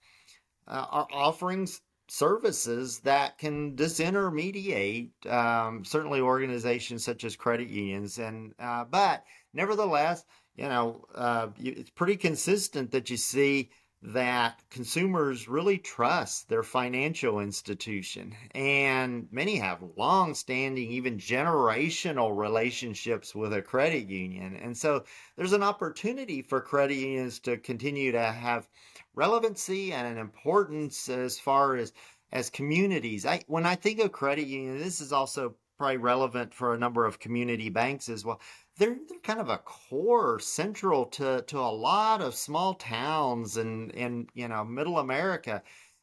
uh, 0.68 0.86
are 0.90 1.08
offering 1.12 1.68
services 2.08 3.00
that 3.00 3.38
can 3.38 3.74
disintermediate 3.74 5.10
um, 5.26 5.84
certainly 5.84 6.20
organizations 6.20 7.04
such 7.04 7.24
as 7.24 7.36
credit 7.36 7.68
unions, 7.68 8.18
and 8.18 8.54
uh, 8.58 8.84
but 8.84 9.24
nevertheless 9.52 10.24
you 10.56 10.68
know, 10.68 11.04
uh, 11.14 11.48
it's 11.58 11.90
pretty 11.90 12.16
consistent 12.16 12.90
that 12.90 13.10
you 13.10 13.16
see 13.16 13.70
that 14.02 14.60
consumers 14.68 15.48
really 15.48 15.78
trust 15.78 16.48
their 16.48 16.64
financial 16.64 17.38
institution. 17.38 18.34
And 18.52 19.28
many 19.30 19.56
have 19.56 19.84
long 19.96 20.34
standing, 20.34 20.90
even 20.90 21.18
generational 21.18 22.36
relationships 22.36 23.32
with 23.34 23.52
a 23.52 23.62
credit 23.62 24.08
union. 24.08 24.56
And 24.56 24.76
so 24.76 25.04
there's 25.36 25.52
an 25.52 25.62
opportunity 25.62 26.42
for 26.42 26.60
credit 26.60 26.96
unions 26.96 27.38
to 27.40 27.56
continue 27.58 28.10
to 28.10 28.22
have 28.22 28.68
relevancy 29.14 29.92
and 29.92 30.06
an 30.08 30.18
importance 30.18 31.08
as 31.08 31.38
far 31.38 31.76
as 31.76 31.92
as 32.32 32.48
communities. 32.48 33.26
I, 33.26 33.42
when 33.46 33.66
I 33.66 33.74
think 33.74 34.00
of 34.00 34.10
credit 34.10 34.46
union, 34.46 34.78
this 34.78 35.00
is 35.02 35.12
also 35.12 35.54
probably 35.82 35.96
relevant 35.96 36.54
for 36.54 36.74
a 36.74 36.78
number 36.78 37.04
of 37.04 37.18
community 37.18 37.68
banks 37.68 38.08
as 38.08 38.24
well. 38.24 38.40
They're 38.78 38.96
they're 39.08 39.18
kind 39.24 39.40
of 39.40 39.48
a 39.48 39.58
core 39.58 40.38
central 40.38 41.06
to 41.06 41.42
to 41.42 41.58
a 41.58 41.74
lot 41.74 42.22
of 42.22 42.36
small 42.36 42.74
towns 42.74 43.56
and 43.56 43.92
and 43.96 44.28
you 44.32 44.46
know 44.46 44.64
middle 44.64 45.00
America, 45.00 45.60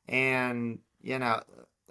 and 0.10 0.80
you 1.02 1.18
know 1.18 1.42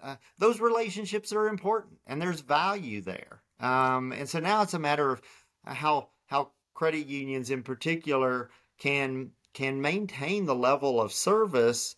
uh, 0.02 0.16
those 0.36 0.60
relationships 0.60 1.32
are 1.32 1.48
important 1.48 1.98
and 2.06 2.20
there's 2.20 2.42
value 2.42 3.00
there. 3.00 3.40
Um, 3.58 4.12
and 4.12 4.28
so 4.28 4.38
now 4.38 4.60
it's 4.60 4.74
a 4.74 4.78
matter 4.78 5.10
of 5.10 5.22
how 5.64 6.10
how 6.26 6.50
credit 6.74 7.06
unions 7.06 7.50
in 7.50 7.62
particular 7.62 8.50
can 8.78 9.30
can 9.54 9.80
maintain 9.80 10.44
the 10.44 10.54
level 10.54 11.00
of 11.00 11.10
service 11.10 11.96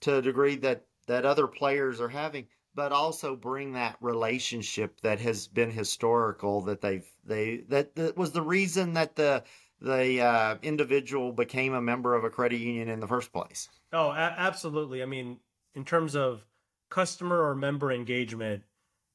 to 0.00 0.16
a 0.16 0.22
degree 0.22 0.56
that 0.56 0.84
that 1.06 1.24
other 1.24 1.46
players 1.46 2.02
are 2.02 2.10
having 2.10 2.48
but 2.74 2.92
also 2.92 3.36
bring 3.36 3.72
that 3.72 3.96
relationship 4.00 5.00
that 5.02 5.20
has 5.20 5.48
been 5.48 5.70
historical 5.70 6.62
that 6.62 6.80
they've 6.80 7.08
they 7.24 7.58
that, 7.68 7.94
that 7.96 8.16
was 8.16 8.32
the 8.32 8.42
reason 8.42 8.94
that 8.94 9.16
the 9.16 9.44
the 9.80 10.20
uh, 10.20 10.56
individual 10.62 11.32
became 11.32 11.74
a 11.74 11.82
member 11.82 12.14
of 12.14 12.24
a 12.24 12.30
credit 12.30 12.58
union 12.58 12.88
in 12.88 13.00
the 13.00 13.08
first 13.08 13.32
place. 13.32 13.68
Oh, 13.92 14.10
a- 14.10 14.34
absolutely. 14.38 15.02
I 15.02 15.06
mean, 15.06 15.38
in 15.74 15.84
terms 15.84 16.14
of 16.14 16.44
customer 16.88 17.42
or 17.42 17.54
member 17.54 17.90
engagement, 17.90 18.62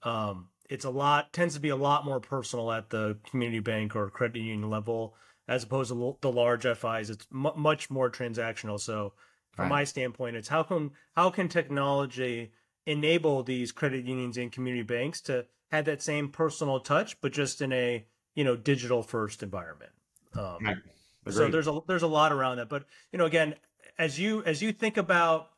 um, 0.03 0.49
it's 0.69 0.85
a 0.85 0.89
lot 0.89 1.31
tends 1.31 1.55
to 1.55 1.61
be 1.61 1.69
a 1.69 1.75
lot 1.75 2.05
more 2.05 2.19
personal 2.19 2.71
at 2.71 2.89
the 2.89 3.17
community 3.29 3.59
bank 3.59 3.95
or 3.95 4.09
credit 4.09 4.39
union 4.39 4.69
level 4.69 5.15
as 5.47 5.63
opposed 5.63 5.89
to 5.89 6.17
the 6.21 6.31
large 6.31 6.65
FIs. 6.65 7.09
It's 7.09 7.25
m- 7.33 7.53
much 7.55 7.89
more 7.89 8.09
transactional. 8.09 8.79
So, 8.79 9.13
from 9.51 9.63
right. 9.63 9.69
my 9.69 9.83
standpoint, 9.85 10.35
it's 10.35 10.49
how 10.49 10.63
can 10.63 10.91
how 11.15 11.29
can 11.29 11.47
technology 11.47 12.51
enable 12.87 13.43
these 13.43 13.71
credit 13.71 14.05
unions 14.05 14.37
and 14.37 14.51
community 14.51 14.81
banks 14.81 15.21
to 15.21 15.45
have 15.71 15.85
that 15.85 16.01
same 16.01 16.29
personal 16.29 16.79
touch, 16.79 17.19
but 17.21 17.33
just 17.33 17.61
in 17.61 17.71
a 17.71 18.05
you 18.33 18.43
know 18.43 18.55
digital 18.55 19.03
first 19.03 19.43
environment. 19.43 19.91
Um, 20.33 20.57
right. 20.61 20.77
So 21.29 21.49
there's 21.49 21.67
a 21.67 21.81
there's 21.85 22.03
a 22.03 22.07
lot 22.07 22.31
around 22.31 22.57
that, 22.57 22.69
but 22.69 22.85
you 23.11 23.19
know 23.19 23.25
again, 23.25 23.55
as 23.99 24.17
you 24.17 24.41
as 24.43 24.61
you 24.61 24.71
think 24.71 24.97
about 24.97 25.49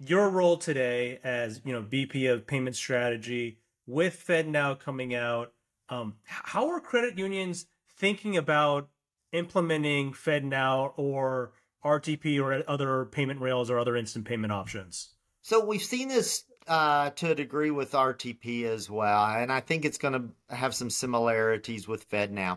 your 0.00 0.28
role 0.30 0.56
today 0.56 1.20
as 1.22 1.60
you 1.64 1.72
know 1.72 1.82
VP 1.82 2.26
of 2.26 2.46
Payment 2.46 2.74
Strategy 2.74 3.58
with 3.86 4.24
FedNow 4.26 4.80
coming 4.80 5.14
out, 5.14 5.52
um, 5.90 6.14
how 6.24 6.68
are 6.70 6.80
credit 6.80 7.18
unions 7.18 7.66
thinking 7.98 8.36
about 8.36 8.88
implementing 9.32 10.12
FedNow 10.12 10.92
or 10.96 11.52
RTP 11.84 12.42
or 12.42 12.64
other 12.66 13.04
payment 13.04 13.42
rails 13.42 13.68
or 13.68 13.78
other 13.78 13.94
instant 13.94 14.24
payment 14.24 14.52
options? 14.52 15.10
So 15.44 15.62
we've 15.62 15.82
seen 15.82 16.08
this 16.08 16.44
uh, 16.66 17.10
to 17.10 17.32
a 17.32 17.34
degree 17.34 17.70
with 17.70 17.92
RTP 17.92 18.64
as 18.64 18.88
well, 18.88 19.26
and 19.26 19.52
I 19.52 19.60
think 19.60 19.84
it's 19.84 19.98
going 19.98 20.14
to 20.14 20.56
have 20.56 20.74
some 20.74 20.88
similarities 20.88 21.86
with 21.86 22.08
FedNow. 22.08 22.56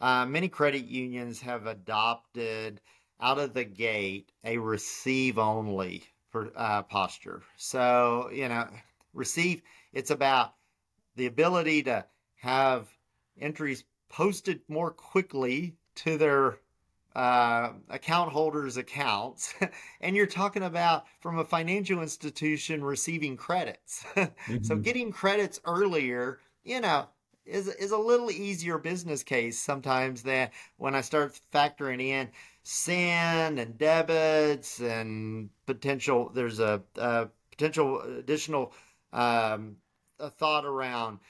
Uh, 0.00 0.24
many 0.24 0.48
credit 0.48 0.84
unions 0.84 1.40
have 1.40 1.66
adopted 1.66 2.80
out 3.20 3.40
of 3.40 3.54
the 3.54 3.64
gate 3.64 4.30
a 4.44 4.56
receive 4.56 5.36
only 5.36 6.04
uh, 6.54 6.84
posture. 6.84 7.42
So 7.56 8.30
you 8.32 8.48
know, 8.48 8.68
receive. 9.12 9.62
It's 9.92 10.12
about 10.12 10.54
the 11.16 11.26
ability 11.26 11.82
to 11.82 12.06
have 12.36 12.86
entries 13.40 13.82
posted 14.10 14.60
more 14.68 14.92
quickly 14.92 15.74
to 15.96 16.16
their 16.16 16.60
uh, 17.14 17.72
account 17.88 18.32
holders' 18.32 18.76
accounts, 18.76 19.54
and 20.00 20.14
you're 20.14 20.26
talking 20.26 20.62
about 20.62 21.06
from 21.20 21.38
a 21.38 21.44
financial 21.44 22.02
institution 22.02 22.84
receiving 22.84 23.36
credits. 23.36 24.04
mm-hmm. 24.16 24.62
So 24.62 24.76
getting 24.76 25.10
credits 25.10 25.60
earlier, 25.64 26.38
you 26.64 26.80
know, 26.80 27.06
is 27.44 27.68
is 27.68 27.92
a 27.92 27.98
little 27.98 28.30
easier 28.30 28.78
business 28.78 29.22
case 29.22 29.58
sometimes 29.58 30.22
than 30.22 30.50
when 30.76 30.94
I 30.94 31.00
start 31.00 31.38
factoring 31.52 32.00
in 32.00 32.28
SIN 32.62 33.58
and 33.58 33.78
debits 33.78 34.80
and 34.80 35.48
potential. 35.66 36.30
There's 36.34 36.60
a, 36.60 36.82
a 36.96 37.28
potential 37.50 38.00
additional 38.02 38.72
um, 39.12 39.76
a 40.20 40.30
thought 40.30 40.64
around. 40.64 41.20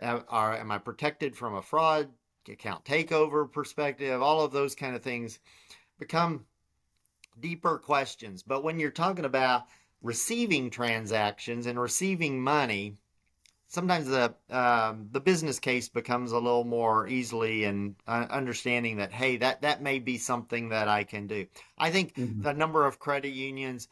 Uh, 0.00 0.20
are 0.28 0.54
am 0.54 0.70
I 0.70 0.78
protected 0.78 1.34
from 1.34 1.54
a 1.54 1.62
fraud 1.62 2.08
account 2.48 2.84
takeover 2.84 3.50
perspective, 3.50 4.22
all 4.22 4.44
of 4.44 4.52
those 4.52 4.74
kind 4.74 4.96
of 4.96 5.02
things 5.02 5.38
become 5.98 6.46
deeper 7.40 7.78
questions. 7.78 8.42
But 8.42 8.64
when 8.64 8.78
you're 8.78 8.90
talking 8.90 9.24
about 9.24 9.64
receiving 10.02 10.70
transactions 10.70 11.66
and 11.66 11.78
receiving 11.80 12.40
money, 12.40 12.96
sometimes 13.68 14.06
the 14.06 14.34
um, 14.50 15.08
the 15.12 15.20
business 15.20 15.58
case 15.58 15.88
becomes 15.88 16.32
a 16.32 16.38
little 16.38 16.64
more 16.64 17.08
easily 17.08 17.64
and 17.64 17.96
uh, 18.06 18.26
understanding 18.30 18.96
that 18.98 19.12
hey 19.12 19.36
that 19.38 19.62
that 19.62 19.82
may 19.82 19.98
be 19.98 20.18
something 20.18 20.68
that 20.70 20.88
I 20.88 21.04
can 21.04 21.26
do. 21.26 21.46
I 21.78 21.90
think 21.90 22.14
Mhm. 22.16 22.42
the 22.42 22.54
number 22.54 22.86
of 22.86 22.98
credit 22.98 23.30
unions 23.34 23.88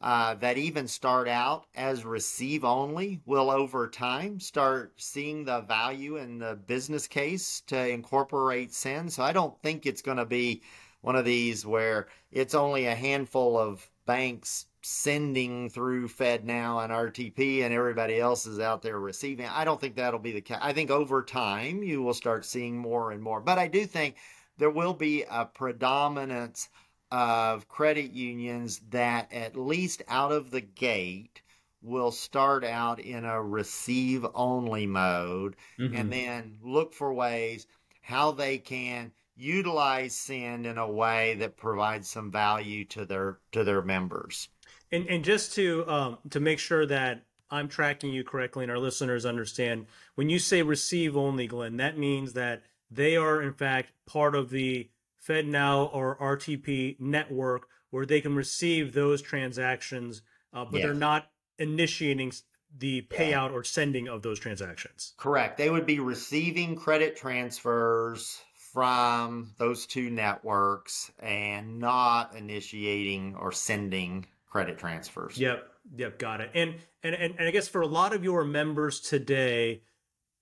uh, 0.00 0.34
that 0.34 0.56
even 0.56 0.86
start 0.86 1.28
out 1.28 1.66
as 1.74 2.04
receive 2.04 2.64
only 2.64 3.20
will 3.26 3.50
over 3.50 3.88
time 3.88 4.38
start 4.38 4.92
seeing 4.96 5.44
the 5.44 5.60
value 5.62 6.16
in 6.16 6.38
the 6.38 6.54
business 6.54 7.08
case 7.08 7.62
to 7.66 7.88
incorporate 7.88 8.72
send. 8.72 9.12
So 9.12 9.22
I 9.22 9.32
don't 9.32 9.60
think 9.60 9.86
it's 9.86 10.02
going 10.02 10.18
to 10.18 10.24
be 10.24 10.62
one 11.00 11.16
of 11.16 11.24
these 11.24 11.66
where 11.66 12.06
it's 12.30 12.54
only 12.54 12.86
a 12.86 12.94
handful 12.94 13.58
of 13.58 13.88
banks 14.06 14.66
sending 14.82 15.68
through 15.68 16.08
FedNow 16.08 16.82
and 16.82 16.92
RTP 16.92 17.62
and 17.62 17.74
everybody 17.74 18.18
else 18.20 18.46
is 18.46 18.60
out 18.60 18.82
there 18.82 18.98
receiving. 19.00 19.46
I 19.46 19.64
don't 19.64 19.80
think 19.80 19.96
that'll 19.96 20.20
be 20.20 20.32
the 20.32 20.40
case. 20.40 20.58
I 20.60 20.72
think 20.72 20.90
over 20.90 21.22
time 21.22 21.82
you 21.82 22.02
will 22.02 22.14
start 22.14 22.44
seeing 22.44 22.78
more 22.78 23.10
and 23.10 23.22
more. 23.22 23.40
But 23.40 23.58
I 23.58 23.66
do 23.66 23.84
think 23.84 24.14
there 24.58 24.70
will 24.70 24.94
be 24.94 25.24
a 25.28 25.44
predominance 25.44 26.68
of 27.10 27.68
credit 27.68 28.12
unions 28.12 28.80
that 28.90 29.32
at 29.32 29.56
least 29.56 30.02
out 30.08 30.32
of 30.32 30.50
the 30.50 30.60
gate 30.60 31.42
will 31.82 32.10
start 32.10 32.64
out 32.64 32.98
in 32.98 33.24
a 33.24 33.42
receive 33.42 34.26
only 34.34 34.86
mode 34.86 35.54
Mhm. 35.78 35.98
and 35.98 36.12
then 36.12 36.58
look 36.62 36.92
for 36.92 37.12
ways 37.14 37.66
how 38.02 38.32
they 38.32 38.58
can 38.58 39.12
utilize 39.36 40.16
send 40.16 40.66
in 40.66 40.76
a 40.78 40.90
way 40.90 41.34
that 41.34 41.56
provides 41.56 42.08
some 42.10 42.30
value 42.30 42.84
to 42.84 43.04
their 43.04 43.38
to 43.52 43.62
their 43.64 43.82
members 43.82 44.48
And 44.90 45.06
and 45.08 45.24
just 45.24 45.52
to 45.54 45.88
um 45.88 46.18
to 46.30 46.40
make 46.40 46.58
sure 46.58 46.84
that 46.86 47.24
I'm 47.50 47.68
tracking 47.68 48.12
you 48.12 48.24
correctly 48.24 48.64
and 48.64 48.70
our 48.70 48.78
listeners 48.78 49.24
understand, 49.24 49.86
when 50.16 50.28
you 50.28 50.38
say 50.38 50.60
receive 50.62 51.16
only, 51.16 51.46
Glenn, 51.46 51.78
that 51.78 51.96
means 51.96 52.34
that 52.34 52.62
they 52.90 53.16
are 53.16 53.40
in 53.40 53.54
fact 53.54 53.92
part 54.06 54.34
of 54.34 54.50
the 54.50 54.90
FedNow 55.26 55.92
or 55.94 56.16
RTP 56.20 56.98
network 57.00 57.68
where 57.90 58.04
they 58.06 58.20
can 58.20 58.34
receive 58.36 58.92
those 58.92 59.22
transactions, 59.22 60.22
uh, 60.52 60.64
but 60.64 60.82
they're 60.82 60.94
not 60.94 61.30
initiating 61.58 62.32
the 62.76 63.06
Yeah. 63.10 63.18
payout 63.18 63.52
or 63.52 63.64
sending 63.64 64.08
of 64.08 64.22
those 64.22 64.38
transactions. 64.38 65.14
correct 65.16 65.56
they 65.56 65.70
would 65.70 65.86
be 65.86 65.98
receiving 66.00 66.76
credit 66.76 67.16
transfers 67.16 68.42
from 68.72 69.54
those 69.56 69.86
two 69.86 70.10
networks 70.10 71.10
and 71.18 71.78
not 71.78 72.34
initiating 72.36 73.34
or 73.36 73.50
sending 73.50 74.26
credit 74.46 74.78
transfers 74.78 75.38
Yep, 75.38 75.66
yep, 75.96 76.18
got 76.18 76.40
it. 76.42 76.50
And 76.54 76.74
and 77.02 77.14
and, 77.14 77.34
and 77.38 77.48
I 77.48 77.50
guess 77.50 77.68
for 77.68 77.80
a 77.80 77.86
lot 77.86 78.12
of 78.14 78.22
your 78.22 78.44
members 78.44 79.00
today, 79.00 79.82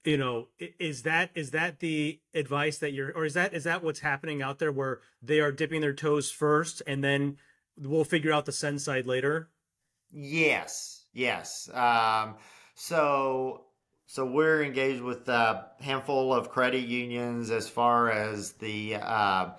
you 0.06 0.16
know, 0.16 0.48
is 0.78 1.02
that 1.02 1.30
is 1.34 1.50
that 1.50 1.80
the 1.80 2.20
advice 2.32 2.78
that 2.78 2.92
you're, 2.92 3.12
or 3.12 3.24
is 3.24 3.34
that 3.34 3.52
is 3.52 3.64
that 3.64 3.82
what's 3.82 4.00
happening 4.00 4.40
out 4.40 4.58
there 4.58 4.72
where 4.72 5.00
they 5.20 5.40
are 5.40 5.52
dipping 5.52 5.80
their 5.80 5.92
toes 5.92 6.30
first 6.30 6.82
and 6.86 7.02
then 7.02 7.36
we'll 7.76 8.04
figure 8.04 8.32
out 8.32 8.46
the 8.46 8.52
send 8.52 8.80
side 8.80 9.06
later? 9.06 9.50
Yes, 10.12 11.04
yes. 11.12 11.68
Um, 11.74 12.36
so, 12.74 13.64
so 14.06 14.24
we're 14.24 14.62
engaged 14.62 15.02
with 15.02 15.28
a 15.28 15.66
handful 15.80 16.32
of 16.32 16.50
credit 16.50 16.86
unions 16.86 17.50
as 17.50 17.68
far 17.68 18.10
as 18.10 18.52
the 18.52 18.94
uh, 18.96 19.50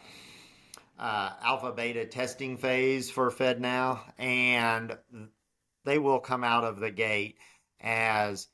uh, 0.98 1.30
alpha 1.44 1.74
beta 1.74 2.06
testing 2.06 2.58
phase 2.58 3.12
for 3.12 3.30
FedNow, 3.30 4.00
and 4.18 4.98
they 5.84 6.00
will 6.00 6.20
come 6.20 6.44
out 6.44 6.64
of 6.64 6.80
the 6.80 6.92
gate 6.92 7.38
as 7.82 8.48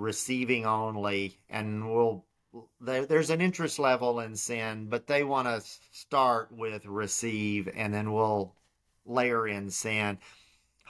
receiving 0.00 0.66
only, 0.66 1.38
and 1.48 1.92
we'll. 1.92 2.24
There, 2.80 3.06
there's 3.06 3.30
an 3.30 3.40
interest 3.40 3.78
level 3.78 4.18
in 4.18 4.34
send, 4.34 4.90
but 4.90 5.06
they 5.06 5.22
want 5.22 5.46
to 5.46 5.62
start 5.92 6.50
with 6.50 6.84
receive, 6.84 7.68
and 7.76 7.94
then 7.94 8.12
we'll 8.12 8.56
layer 9.06 9.46
in 9.46 9.70
send 9.70 10.18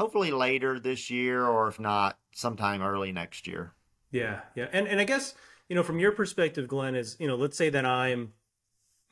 hopefully 0.00 0.30
later 0.30 0.80
this 0.80 1.10
year 1.10 1.44
or 1.44 1.68
if 1.68 1.78
not 1.78 2.18
sometime 2.32 2.80
early 2.82 3.12
next 3.12 3.46
year 3.46 3.74
Yeah, 4.10 4.40
yeah. 4.54 4.68
And 4.72 4.88
and 4.88 4.98
I 5.00 5.04
guess, 5.04 5.34
you 5.68 5.76
know, 5.76 5.82
from 5.82 5.98
your 5.98 6.12
perspective, 6.12 6.66
Glenn, 6.66 6.94
is, 6.94 7.16
you 7.20 7.28
know, 7.28 7.36
let's 7.36 7.56
say 7.56 7.68
that 7.70 7.84
I'm 7.84 8.32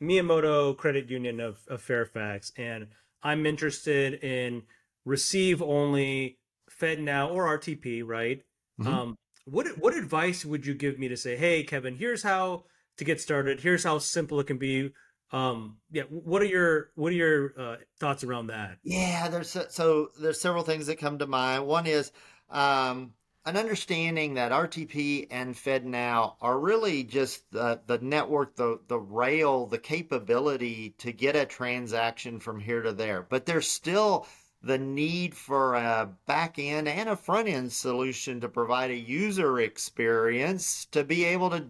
Miyamoto 0.01 0.75
Credit 0.75 1.09
Union 1.09 1.39
of, 1.39 1.59
of 1.67 1.81
Fairfax 1.81 2.51
and 2.57 2.87
I'm 3.21 3.45
interested 3.45 4.15
in 4.23 4.63
receive 5.05 5.61
only 5.61 6.39
FedNow 6.69 7.31
or 7.31 7.57
RTP, 7.57 8.03
right? 8.05 8.43
Mhm. 8.81 8.87
Um, 8.87 9.17
what 9.51 9.67
what 9.77 9.95
advice 9.95 10.45
would 10.45 10.65
you 10.65 10.73
give 10.73 10.99
me 10.99 11.07
to 11.09 11.17
say, 11.17 11.35
hey, 11.35 11.63
Kevin, 11.63 11.95
here's 11.95 12.23
how 12.23 12.65
to 12.97 13.03
get 13.05 13.21
started. 13.21 13.61
Here's 13.61 13.83
how 13.83 13.97
simple 13.97 14.39
it 14.39 14.47
can 14.47 14.57
be. 14.57 14.91
Um, 15.31 15.77
yeah. 15.91 16.03
What 16.03 16.41
are 16.41 16.45
your 16.45 16.89
what 16.95 17.11
are 17.11 17.15
your 17.15 17.53
uh, 17.57 17.75
thoughts 17.99 18.23
around 18.23 18.47
that? 18.47 18.77
yeah 18.83 19.27
there's 19.27 19.49
so, 19.49 19.65
so 19.69 20.09
there's 20.19 20.41
several 20.41 20.63
things 20.63 20.87
that 20.87 20.97
come 20.97 21.19
to 21.19 21.27
mind 21.27 21.67
one 21.67 21.85
is 21.85 22.11
um, 22.49 23.13
an 23.45 23.55
understanding 23.55 24.33
that 24.35 24.51
rtp 24.51 25.27
and 25.31 25.55
fednow 25.55 26.33
are 26.41 26.59
really 26.59 27.03
just 27.03 27.43
the, 27.51 27.79
the 27.85 27.99
network 27.99 28.55
the, 28.55 28.79
the 28.87 28.99
rail 28.99 29.67
the 29.67 29.77
capability 29.77 30.95
to 30.97 31.11
get 31.11 31.35
a 31.35 31.45
transaction 31.45 32.39
from 32.39 32.59
here 32.59 32.81
to 32.81 32.91
there 32.91 33.25
but 33.29 33.45
there's 33.45 33.67
still 33.67 34.25
the 34.61 34.77
need 34.77 35.35
for 35.35 35.75
a 35.75 36.09
back 36.25 36.59
end 36.59 36.87
and 36.87 37.09
a 37.09 37.15
front 37.15 37.47
end 37.47 37.71
solution 37.71 38.41
to 38.41 38.49
provide 38.49 38.91
a 38.91 38.95
user 38.95 39.59
experience 39.59 40.85
to 40.85 41.03
be 41.03 41.23
able 41.25 41.49
to 41.51 41.65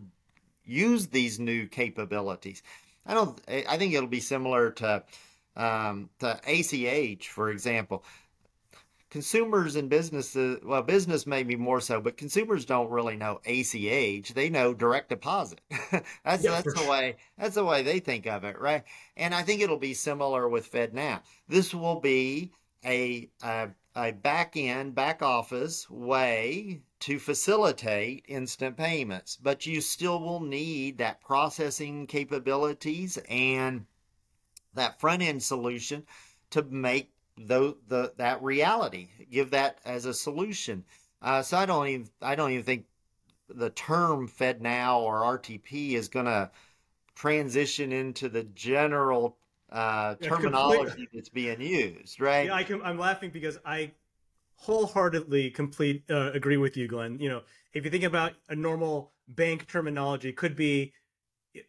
use 0.64 1.08
these 1.08 1.40
new 1.40 1.68
capabilities. 1.68 2.64
I 3.06 3.14
don't. 3.14 3.40
I 3.48 3.78
think 3.78 3.94
it'll 3.94 4.08
be 4.10 4.20
similar 4.20 4.72
to 4.72 5.04
um, 5.56 6.10
to 6.20 6.40
ACH, 6.48 7.30
for 7.30 7.50
example. 7.50 8.04
Consumers 9.12 9.76
and 9.76 9.90
businesses, 9.90 10.60
well, 10.64 10.82
business 10.84 11.26
maybe 11.28 11.56
more 11.56 11.82
so, 11.82 12.00
but 12.02 12.18
consumers 12.18 12.66
don't 12.66 12.90
really 12.92 13.16
know 13.16 13.40
ACH. 13.46 14.34
They 14.34 14.50
know 14.50 14.74
direct 14.74 15.10
deposit. 15.10 15.62
that's 16.24 16.44
Yeah, 16.44 16.52
that's 16.52 16.74
the 16.74 16.80
sure. 16.80 16.86
way 16.86 17.18
that's 17.38 17.56
the 17.56 17.66
way 17.66 17.82
they 17.84 18.00
think 18.00 18.26
of 18.28 18.44
it, 18.44 18.60
right? 18.60 18.84
And 19.18 19.34
I 19.36 19.42
think 19.44 19.62
it'll 19.62 19.78
be 19.78 19.94
similar 19.96 20.48
with 20.48 20.72
FedNow. 20.72 21.22
This 21.48 21.74
will 21.74 22.00
be 22.00 22.52
a 22.86 23.30
a, 23.44 23.70
a 23.96 24.12
back 24.12 24.56
end, 24.56 24.96
back 24.96 25.22
office 25.22 25.90
way 25.90 26.82
to 27.00 27.20
facilitate 27.20 28.26
instant 28.28 28.76
payments, 28.78 29.38
but 29.42 29.66
you 29.66 29.82
still 29.82 30.20
will 30.20 30.42
need 30.42 30.98
that 30.98 31.22
processing 31.22 32.08
capabilities 32.08 33.18
and 33.30 33.86
that 34.74 35.00
front 35.00 35.22
end 35.22 35.42
solution 35.42 36.06
to 36.50 36.62
make 36.64 37.12
the, 37.38 37.76
the 37.88 38.14
that 38.18 38.42
reality. 38.44 39.10
Give 39.32 39.52
that 39.52 39.80
as 39.86 40.06
a 40.06 40.14
solution. 40.14 40.84
Uh, 41.22 41.42
so 41.42 41.58
I 41.58 41.66
don't 41.66 41.88
even 41.88 42.10
I 42.22 42.36
don't 42.36 42.52
even 42.52 42.66
think 42.66 42.86
the 43.50 43.70
term 43.70 44.28
FedNow 44.28 45.00
or 45.00 45.40
RTP 45.40 45.94
is 45.94 46.08
going 46.08 46.26
to 46.26 46.52
transition 47.16 47.92
into 47.92 48.30
the 48.30 48.44
general 48.44 49.38
uh, 49.72 50.16
Yeah, 50.20 50.30
terminology 50.30 50.80
completely. 50.80 51.08
that's 51.14 51.30
being 51.30 51.62
used, 51.62 52.20
right? 52.20 52.48
Yeah, 52.48 52.54
I 52.54 52.64
can, 52.64 52.82
I'm 52.82 52.98
laughing 52.98 53.32
because 53.32 53.58
I 53.66 53.92
wholeheartedly 54.56 55.52
complete 55.52 56.04
uh, 56.10 56.32
agree 56.34 56.58
with 56.58 56.76
you, 56.76 56.88
Glenn. 56.88 57.20
You 57.20 57.30
know, 57.30 57.42
if 57.74 57.86
you 57.86 57.92
think 57.92 58.04
about 58.04 58.34
a 58.50 58.56
normal 58.56 59.14
bank 59.28 59.68
terminology, 59.68 60.34
could 60.34 60.56
be 60.56 60.94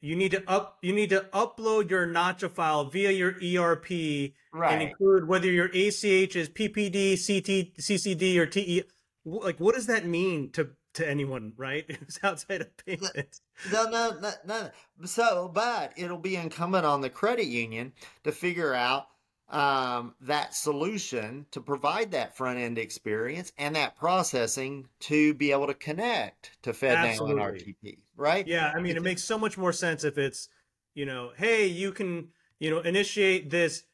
you 0.00 0.14
need 0.14 0.32
to 0.32 0.42
up 0.48 0.78
you 0.82 0.92
need 0.92 1.10
to 1.10 1.20
upload 1.32 1.90
your 1.90 2.06
Nacha 2.06 2.50
file 2.50 2.84
via 2.84 3.10
your 3.10 3.30
ERP 3.42 4.32
right. 4.52 4.72
and 4.72 4.82
include 4.82 5.26
whether 5.26 5.50
your 5.50 5.66
ACH 5.66 6.36
is 6.36 6.48
PPD, 6.48 7.14
CT, 7.14 7.76
CCD, 7.78 8.36
or 8.36 8.46
TE. 8.46 8.82
Like, 9.24 9.60
what 9.60 9.74
does 9.74 9.86
that 9.86 10.06
mean 10.06 10.50
to 10.52 10.70
to 10.94 11.08
anyone, 11.08 11.52
right? 11.56 11.90
Who's 12.00 12.18
outside 12.22 12.62
of 12.62 12.76
payment. 12.76 13.40
No, 13.72 13.88
no, 13.88 14.18
no, 14.20 14.30
no. 14.46 14.70
So, 15.04 15.50
but 15.52 15.92
it'll 15.96 16.18
be 16.18 16.36
incumbent 16.36 16.86
on 16.86 17.00
the 17.00 17.10
credit 17.10 17.46
union 17.46 17.92
to 18.24 18.32
figure 18.32 18.74
out 18.74 19.06
um, 19.50 20.14
that 20.20 20.54
solution 20.54 21.46
to 21.50 21.60
provide 21.60 22.12
that 22.12 22.36
front 22.36 22.58
end 22.58 22.78
experience 22.78 23.52
and 23.58 23.74
that 23.74 23.96
processing 23.96 24.86
to 25.00 25.34
be 25.34 25.50
able 25.50 25.66
to 25.66 25.74
connect 25.74 26.62
to 26.62 26.70
FedNow 26.70 27.30
and 27.30 27.38
RTP, 27.38 27.98
right? 28.16 28.46
Yeah, 28.46 28.72
I 28.74 28.80
mean, 28.80 28.96
it 28.96 29.02
makes 29.02 29.24
so 29.24 29.38
much 29.38 29.58
more 29.58 29.72
sense 29.72 30.04
if 30.04 30.18
it's, 30.18 30.48
you 30.94 31.04
know, 31.04 31.32
hey, 31.36 31.66
you 31.66 31.90
can, 31.90 32.28
you 32.60 32.70
know, 32.70 32.78
initiate 32.80 33.50
this 33.50 33.84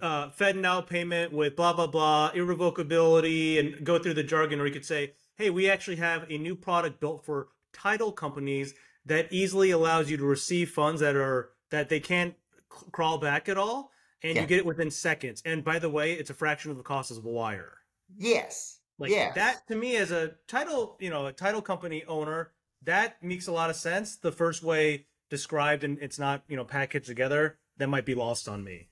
uh, 0.00 0.30
FedNow 0.30 0.86
payment 0.86 1.32
with 1.32 1.56
blah 1.56 1.72
blah 1.72 1.86
blah 1.86 2.30
irrevocability 2.32 3.58
and 3.58 3.84
go 3.84 3.98
through 3.98 4.14
the 4.14 4.22
jargon, 4.22 4.60
or 4.60 4.66
you 4.66 4.72
could 4.72 4.84
say, 4.86 5.14
hey, 5.40 5.50
we 5.50 5.70
actually 5.70 5.96
have 5.96 6.30
a 6.30 6.36
new 6.38 6.54
product 6.54 7.00
built 7.00 7.24
for 7.24 7.48
title 7.72 8.12
companies 8.12 8.74
that 9.06 9.32
easily 9.32 9.70
allows 9.70 10.10
you 10.10 10.16
to 10.18 10.24
receive 10.24 10.70
funds 10.70 11.00
that 11.00 11.16
are 11.16 11.50
that 11.70 11.88
they 11.88 12.00
can't 12.00 12.34
c- 12.70 12.86
crawl 12.92 13.16
back 13.16 13.48
at 13.48 13.56
all, 13.56 13.90
and 14.22 14.34
Yeah. 14.34 14.42
you 14.42 14.46
get 14.46 14.58
it 14.58 14.66
within 14.66 14.90
seconds. 14.90 15.40
And 15.46 15.64
by 15.64 15.78
the 15.78 15.88
way, 15.88 16.12
it's 16.12 16.30
a 16.30 16.34
fraction 16.34 16.70
of 16.70 16.76
the 16.76 16.82
cost 16.82 17.10
of 17.10 17.24
a 17.24 17.28
wire. 17.28 17.78
Yes. 18.18 18.80
Like 18.98 19.10
Yes. 19.12 19.34
that 19.36 19.66
to 19.68 19.76
me 19.76 19.96
as 19.96 20.10
a 20.10 20.34
title, 20.46 20.96
you 21.00 21.08
know, 21.08 21.26
a 21.26 21.32
title 21.32 21.62
company 21.62 22.04
owner, 22.04 22.52
that 22.82 23.22
makes 23.22 23.46
a 23.46 23.52
lot 23.52 23.70
of 23.70 23.76
sense. 23.76 24.16
The 24.16 24.32
first 24.32 24.62
way 24.62 25.06
described 25.30 25.84
and 25.84 25.96
it's 26.02 26.18
not, 26.18 26.42
you 26.48 26.56
know, 26.56 26.64
packaged 26.64 27.06
together, 27.06 27.58
that 27.78 27.86
might 27.88 28.04
be 28.04 28.14
lost 28.14 28.46
on 28.48 28.62
me. 28.62 28.88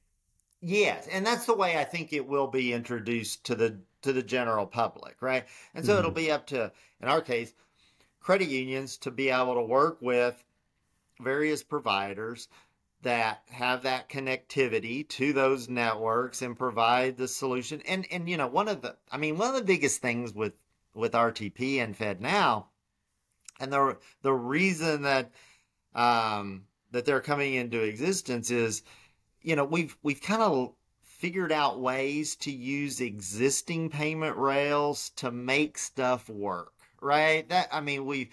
Yes, 0.60 1.06
and 1.08 1.26
that's 1.26 1.46
the 1.46 1.54
way 1.54 1.76
I 1.78 1.84
think 1.84 2.12
it 2.12 2.26
will 2.26 2.46
be 2.46 2.72
introduced 2.72 3.44
to 3.46 3.54
the 3.54 3.80
to 4.02 4.12
the 4.12 4.22
general 4.22 4.66
public, 4.66 5.20
right? 5.20 5.46
And 5.74 5.84
so 5.84 5.98
it'll 5.98 6.10
be 6.10 6.30
up 6.30 6.46
to, 6.48 6.72
in 7.00 7.08
our 7.08 7.20
case, 7.20 7.52
credit 8.20 8.48
unions 8.48 8.96
to 8.98 9.10
be 9.10 9.30
able 9.30 9.54
to 9.54 9.62
work 9.62 9.98
with 10.00 10.42
various 11.20 11.62
providers 11.62 12.48
that 13.02 13.42
have 13.50 13.82
that 13.82 14.08
connectivity 14.08 15.08
to 15.08 15.32
those 15.32 15.68
networks 15.68 16.42
and 16.42 16.58
provide 16.58 17.16
the 17.16 17.28
solution. 17.28 17.80
And 17.82 18.06
and 18.10 18.28
you 18.28 18.36
know, 18.36 18.48
one 18.48 18.68
of 18.68 18.82
the 18.82 18.96
I 19.10 19.16
mean, 19.16 19.38
one 19.38 19.48
of 19.48 19.54
the 19.54 19.64
biggest 19.64 20.00
things 20.00 20.32
with 20.34 20.54
with 20.94 21.12
RTP 21.12 21.78
and 21.78 21.96
FedNow, 21.96 22.66
and 23.60 23.72
the 23.72 23.98
the 24.22 24.32
reason 24.32 25.02
that 25.02 25.30
um 25.94 26.64
that 26.90 27.04
they're 27.04 27.20
coming 27.20 27.54
into 27.54 27.82
existence 27.82 28.50
is 28.50 28.82
you 29.42 29.54
know 29.54 29.64
we've 29.64 29.96
we've 30.02 30.20
kind 30.20 30.42
of 30.42 30.74
figured 31.18 31.52
out 31.52 31.80
ways 31.80 32.34
to 32.36 32.50
use 32.50 33.00
existing 33.00 33.90
payment 33.90 34.36
rails 34.36 35.10
to 35.10 35.30
make 35.30 35.76
stuff 35.76 36.28
work 36.28 36.72
right 37.00 37.48
that 37.48 37.68
i 37.70 37.80
mean 37.80 38.06
we 38.06 38.30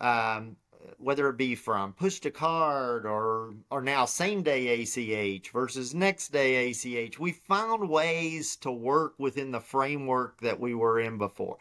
um 0.00 0.56
whether 0.96 1.28
it 1.28 1.36
be 1.36 1.54
from 1.54 1.92
push 1.92 2.20
to 2.20 2.30
card 2.30 3.04
or 3.04 3.54
or 3.70 3.82
now 3.82 4.04
same 4.04 4.42
day 4.42 4.82
ACH 4.82 5.50
versus 5.50 5.94
next 5.94 6.28
day 6.28 6.70
ACH, 6.70 7.18
we 7.18 7.32
found 7.32 7.88
ways 7.88 8.56
to 8.56 8.70
work 8.70 9.14
within 9.18 9.50
the 9.50 9.60
framework 9.60 10.40
that 10.40 10.58
we 10.58 10.74
were 10.74 10.98
in 11.00 11.18
before. 11.18 11.58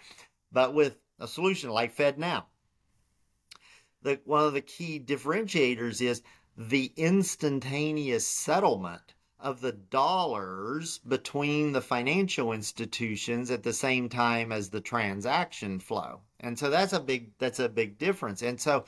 But 0.52 0.74
with 0.74 0.98
a 1.20 1.28
solution 1.28 1.70
like 1.70 1.96
FedNow, 1.96 2.46
the 4.02 4.20
one 4.26 4.46
of 4.46 4.54
the 4.54 4.62
key 4.62 5.00
differentiators 5.00 6.02
is 6.02 6.22
the 6.56 6.92
instantaneous 6.96 8.28
settlement 8.28 9.14
of 9.40 9.62
the 9.62 9.72
dollars 9.72 11.00
between 11.00 11.72
the 11.72 11.82
financial 11.82 12.54
institutions 12.54 13.52
at 13.52 13.64
the 13.64 13.74
same 13.74 14.10
time 14.10 14.52
as 14.52 14.70
the 14.70 14.82
transaction 14.82 15.80
flow. 15.80 16.22
And 16.40 16.58
so 16.58 16.70
that's 16.70 16.94
a 16.94 17.00
big 17.00 17.32
that's 17.38 17.60
a 17.60 17.70
big 17.70 17.98
difference. 17.98 18.42
And 18.42 18.60
so 18.60 18.86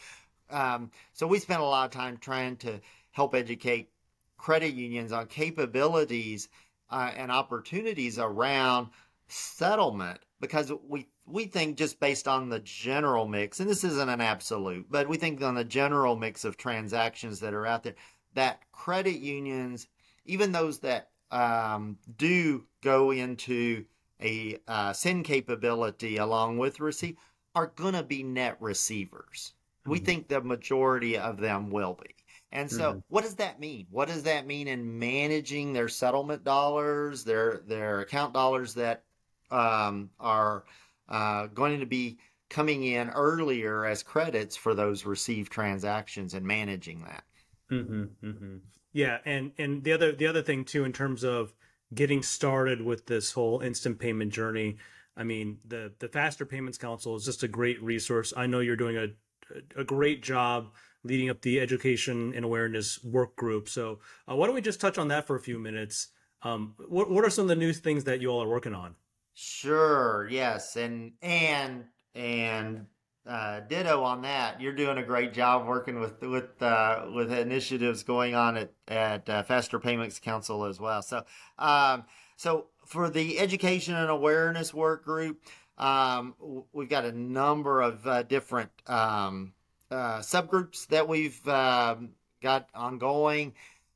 um, 0.50 0.92
so 1.14 1.28
we 1.28 1.40
spent 1.40 1.62
a 1.62 1.66
lot 1.66 1.86
of 1.86 1.92
time 1.92 2.18
trying 2.18 2.58
to 2.58 2.80
help 3.12 3.36
educate 3.36 3.90
credit 4.38 4.74
unions 4.74 5.12
on 5.12 5.28
capabilities 5.28 6.50
uh, 6.90 7.12
and 7.16 7.32
opportunities 7.32 8.18
around 8.18 8.88
settlement 9.28 10.20
because 10.40 10.72
we 10.88 11.08
we 11.28 11.46
think 11.46 11.78
just 11.78 12.00
based 12.00 12.28
on 12.28 12.50
the 12.50 12.60
general 12.60 13.28
mix 13.28 13.60
and 13.60 13.70
this 13.70 13.84
isn't 13.84 14.10
an 14.10 14.22
absolute 14.22 14.88
but 14.90 15.08
we 15.08 15.18
think 15.18 15.44
on 15.44 15.54
the 15.54 15.64
general 15.64 16.16
mix 16.16 16.44
of 16.44 16.58
transactions 16.58 17.40
that 17.40 17.54
are 17.54 17.68
out 17.68 17.84
there 17.84 17.94
that 18.34 18.64
credit 18.72 19.20
unions 19.20 19.88
even 20.30 20.52
those 20.52 20.80
that 20.80 21.10
um, 21.32 21.98
do 22.18 22.65
go 22.82 23.12
into 23.12 23.86
a 24.22 24.58
uh, 24.68 24.94
send 24.94 25.26
capability 25.26 26.18
along 26.18 26.58
with 26.58 26.80
receive 26.80 27.15
are 27.56 27.68
going 27.68 27.94
to 27.94 28.04
be 28.04 28.24
net 28.24 28.58
receivers 28.62 29.54
we 29.86 30.00
Mhm. 30.00 30.06
think 30.06 30.28
the 30.28 30.42
majority 30.42 31.18
of 31.18 31.38
them 31.38 31.70
will 31.70 31.96
be. 31.96 32.15
And 32.52 32.72
so, 32.72 32.98
Mhm. 32.98 33.04
what 33.10 33.24
does 33.24 33.36
that 33.36 33.60
mean? 33.60 33.88
What 33.89 34.08
does 34.08 34.24
that 34.24 34.46
mean 34.48 34.68
in 34.68 35.00
managing 35.00 35.74
their 35.74 35.88
settlement 35.89 36.44
dollars, 36.44 37.24
their 37.24 37.60
their 37.65 38.02
account 38.02 38.34
dollars 38.34 38.74
that 38.76 39.04
um, 39.52 40.12
are 40.20 40.65
uh, 41.08 41.48
going 41.48 41.80
to 41.80 41.86
be 41.86 42.20
coming 42.50 42.84
in 42.84 43.10
earlier 43.10 43.86
as 43.86 44.04
credits 44.04 44.56
for 44.56 44.74
those 44.76 45.06
received 45.06 45.52
transactions 45.52 46.34
and 46.34 46.46
managing 46.46 47.04
that? 47.04 47.24
hmm 47.70 48.06
hmm 48.22 48.58
Yeah, 48.91 49.19
and 49.25 49.52
and 49.58 49.84
the 49.84 49.93
other 49.93 50.12
the 50.12 50.28
other 50.28 50.41
thing 50.41 50.65
too, 50.65 50.84
in 50.84 50.93
terms 50.93 51.23
of 51.23 51.54
getting 51.93 52.23
started 52.23 52.82
with 52.82 53.06
this 53.06 53.32
whole 53.32 53.62
instant 53.62 53.99
payment 53.99 54.34
journey, 54.34 54.78
I 55.15 55.23
mean 55.23 55.60
the 55.65 55.93
the 55.99 56.08
Faster 56.08 56.45
Payments 56.45 56.78
Council 56.78 57.15
is 57.15 57.25
just 57.25 57.43
a 57.43 57.47
great 57.47 57.82
resource. 57.82 58.34
I 58.36 58.47
know 58.47 58.60
you're 58.60 58.75
doing 58.75 58.97
a 58.97 59.08
a 59.75 59.84
great 59.84 60.23
job 60.23 60.73
leading 61.04 61.30
up 61.30 61.41
the 61.41 61.60
education 61.60 62.34
and 62.36 62.43
awareness 62.43 63.04
work 63.04 63.36
group. 63.36 63.69
So 63.69 63.99
uh, 64.30 64.36
why 64.36 64.45
don't 64.45 64.56
we 64.56 64.62
just 64.62 64.82
touch 64.82 64.97
on 64.97 65.08
that 65.10 65.28
for 65.28 65.36
a 65.36 65.39
few 65.39 65.60
minutes? 65.60 66.10
Um, 66.41 66.75
what 66.88 67.10
what 67.10 67.23
are 67.25 67.30
some 67.30 67.43
of 67.43 67.49
the 67.49 67.56
new 67.56 67.73
things 67.73 68.06
that 68.06 68.21
you 68.21 68.30
all 68.30 68.41
are 68.43 68.49
working 68.49 68.73
on? 68.73 68.95
Sure, 69.34 70.28
yes, 70.30 70.75
and 70.75 71.13
and 71.21 71.86
and 72.15 72.88
uh, 73.27 73.62
ditto 73.62 74.03
on 74.03 74.21
that. 74.23 74.60
You're 74.62 74.73
doing 74.73 74.97
a 74.97 75.03
great 75.03 75.34
job 75.34 75.67
working 75.67 75.99
with 75.99 76.21
with 76.21 76.62
uh, 76.62 77.08
with 77.13 77.32
initiatives 77.32 78.03
going 78.03 78.36
on 78.36 78.58
at 78.58 78.71
at 78.88 79.29
uh, 79.29 79.43
Faster 79.43 79.79
Payments 79.79 80.19
Council 80.19 80.65
as 80.65 80.79
well. 80.79 81.01
So, 81.01 81.23
um, 81.58 82.05
so 82.36 82.67
for 82.86 83.10
the 83.10 83.39
education 83.39 83.95
and 83.95 84.10
awareness 84.10 84.73
work 84.73 85.03
group, 85.05 85.41
um, 85.77 86.36
we've 86.73 86.89
got 86.89 87.05
a 87.05 87.12
number 87.12 87.82
of 87.82 88.05
uh, 88.08 88.23
different 88.23 88.71
um, 88.88 89.53
uh, 89.91 90.19
subgroups 90.19 90.88
that 90.88 91.08
we've 91.08 91.47
um, 91.47 92.10
got 92.41 92.67
ongoing 92.73 93.53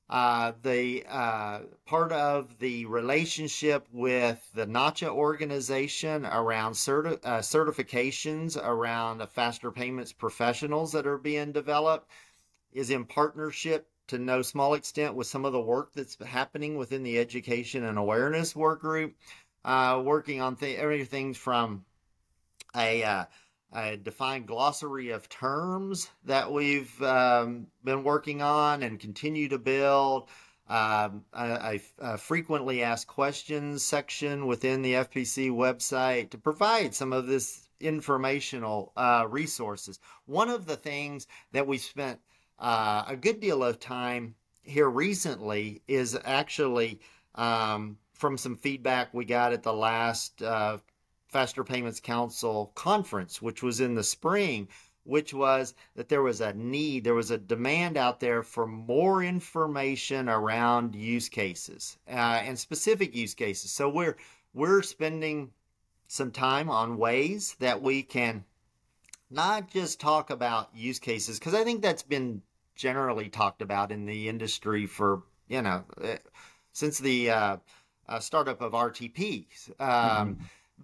uh, 0.10 0.52
the 0.62 1.04
uh, 1.10 1.60
part 1.86 2.12
of 2.12 2.60
the 2.60 2.86
relationship 2.86 3.88
with 3.92 4.48
the 4.54 4.66
NACHA 4.66 5.08
organization 5.08 6.26
around 6.26 6.74
certi- 6.74 7.20
uh, 7.24 7.40
certifications 7.40 8.58
around 8.62 9.28
faster 9.30 9.72
payments 9.72 10.12
professionals 10.12 10.92
that 10.92 11.08
are 11.08 11.18
being 11.18 11.52
developed 11.52 12.10
is 12.74 12.90
in 12.90 13.06
partnership 13.06 13.88
to 14.08 14.18
no 14.18 14.42
small 14.42 14.74
extent 14.74 15.16
with 15.16 15.28
some 15.28 15.46
of 15.46 15.54
the 15.54 15.62
work 15.62 15.94
that's 15.94 16.18
happening 16.26 16.76
within 16.76 17.04
the 17.04 17.18
education 17.18 17.86
and 17.86 17.98
awareness 17.98 18.56
work 18.56 18.82
group, 18.82 19.16
uh, 19.64 20.02
working 20.04 20.42
on 20.42 20.56
th- 20.56 20.78
everything 20.78 21.34
from 21.34 21.86
a 22.76 23.04
uh, 23.04 23.26
a 23.74 23.98
defined 23.98 24.48
glossary 24.48 25.10
of 25.10 25.28
terms 25.30 26.10
that 26.26 26.52
we've 26.52 27.02
um, 27.02 27.68
been 27.84 28.04
working 28.04 28.42
on 28.42 28.84
and 28.84 29.00
continue 29.00 29.50
to 29.50 29.58
build. 29.58 30.30
Um, 30.68 31.26
a, 31.34 31.80
frequently 32.18 32.84
asked 32.84 33.08
questions 33.08 33.84
section 33.84 34.48
within 34.48 34.82
the 34.82 34.94
FPC 34.94 35.52
website 35.52 36.30
to 36.30 36.38
provide 36.38 36.96
some 36.96 37.12
of 37.12 37.28
this 37.28 37.68
informational 37.82 38.94
uh, 38.96 39.28
resources. 39.30 40.00
One 40.26 40.50
of 40.50 40.66
the 40.66 40.78
things 40.78 41.28
that 41.52 41.68
we 41.68 41.78
spent 41.78 42.20
uh, 42.60 43.04
a 43.08 43.16
good 43.16 43.42
deal 43.42 43.64
of 43.64 43.80
time 43.80 44.36
here 44.62 44.90
recently 44.90 45.82
is 45.88 46.18
actually 46.24 47.02
um, 47.36 47.98
from 48.14 48.38
some 48.38 48.56
feedback 48.56 49.14
we 49.14 49.26
got 49.26 49.52
at 49.54 49.64
the 49.64 49.74
last 49.74 50.42
uh, 50.42 50.78
Faster 51.34 51.64
Payments 51.64 52.00
Council 52.00 52.72
conference, 52.76 53.42
which 53.42 53.64
was 53.64 53.80
in 53.80 53.96
the 53.96 54.04
spring, 54.04 54.68
which 55.04 55.34
was 55.34 55.74
that 55.96 56.08
there 56.08 56.22
was 56.22 56.42
a 56.42 56.54
need, 56.54 57.04
there 57.04 57.16
was 57.16 57.32
a 57.32 57.38
demand 57.38 57.98
out 57.98 58.20
there 58.20 58.44
for 58.44 58.68
more 58.68 59.24
information 59.24 60.30
around 60.30 60.96
use 60.96 61.30
cases 61.30 61.98
uh, 62.08 62.42
and 62.44 62.58
specific 62.58 63.16
use 63.16 63.34
cases. 63.34 63.72
So 63.72 63.90
we're 63.90 64.16
we're 64.54 64.84
spending 64.84 65.52
some 66.08 66.32
time 66.32 66.70
on 66.70 66.98
ways 66.98 67.56
that 67.60 67.82
we 67.82 68.04
can 68.04 68.46
not 69.32 69.72
just 69.72 70.00
talk 70.00 70.30
about 70.30 70.70
use 70.76 71.00
cases 71.00 71.40
because 71.40 71.56
I 71.56 71.64
think 71.64 71.82
that's 71.82 72.04
been 72.04 72.44
generally 72.76 73.30
talked 73.30 73.64
about 73.64 73.92
in 73.92 74.06
the 74.06 74.30
industry 74.30 74.86
for 74.86 75.24
you 75.48 75.64
know 75.64 75.84
eh, 76.04 76.18
since 76.72 77.00
the 77.00 77.32
uh, 77.32 77.58
uh, 78.08 78.20
startup 78.20 78.62
of 78.62 78.74
RTP. 78.74 79.46
Um, 79.80 80.38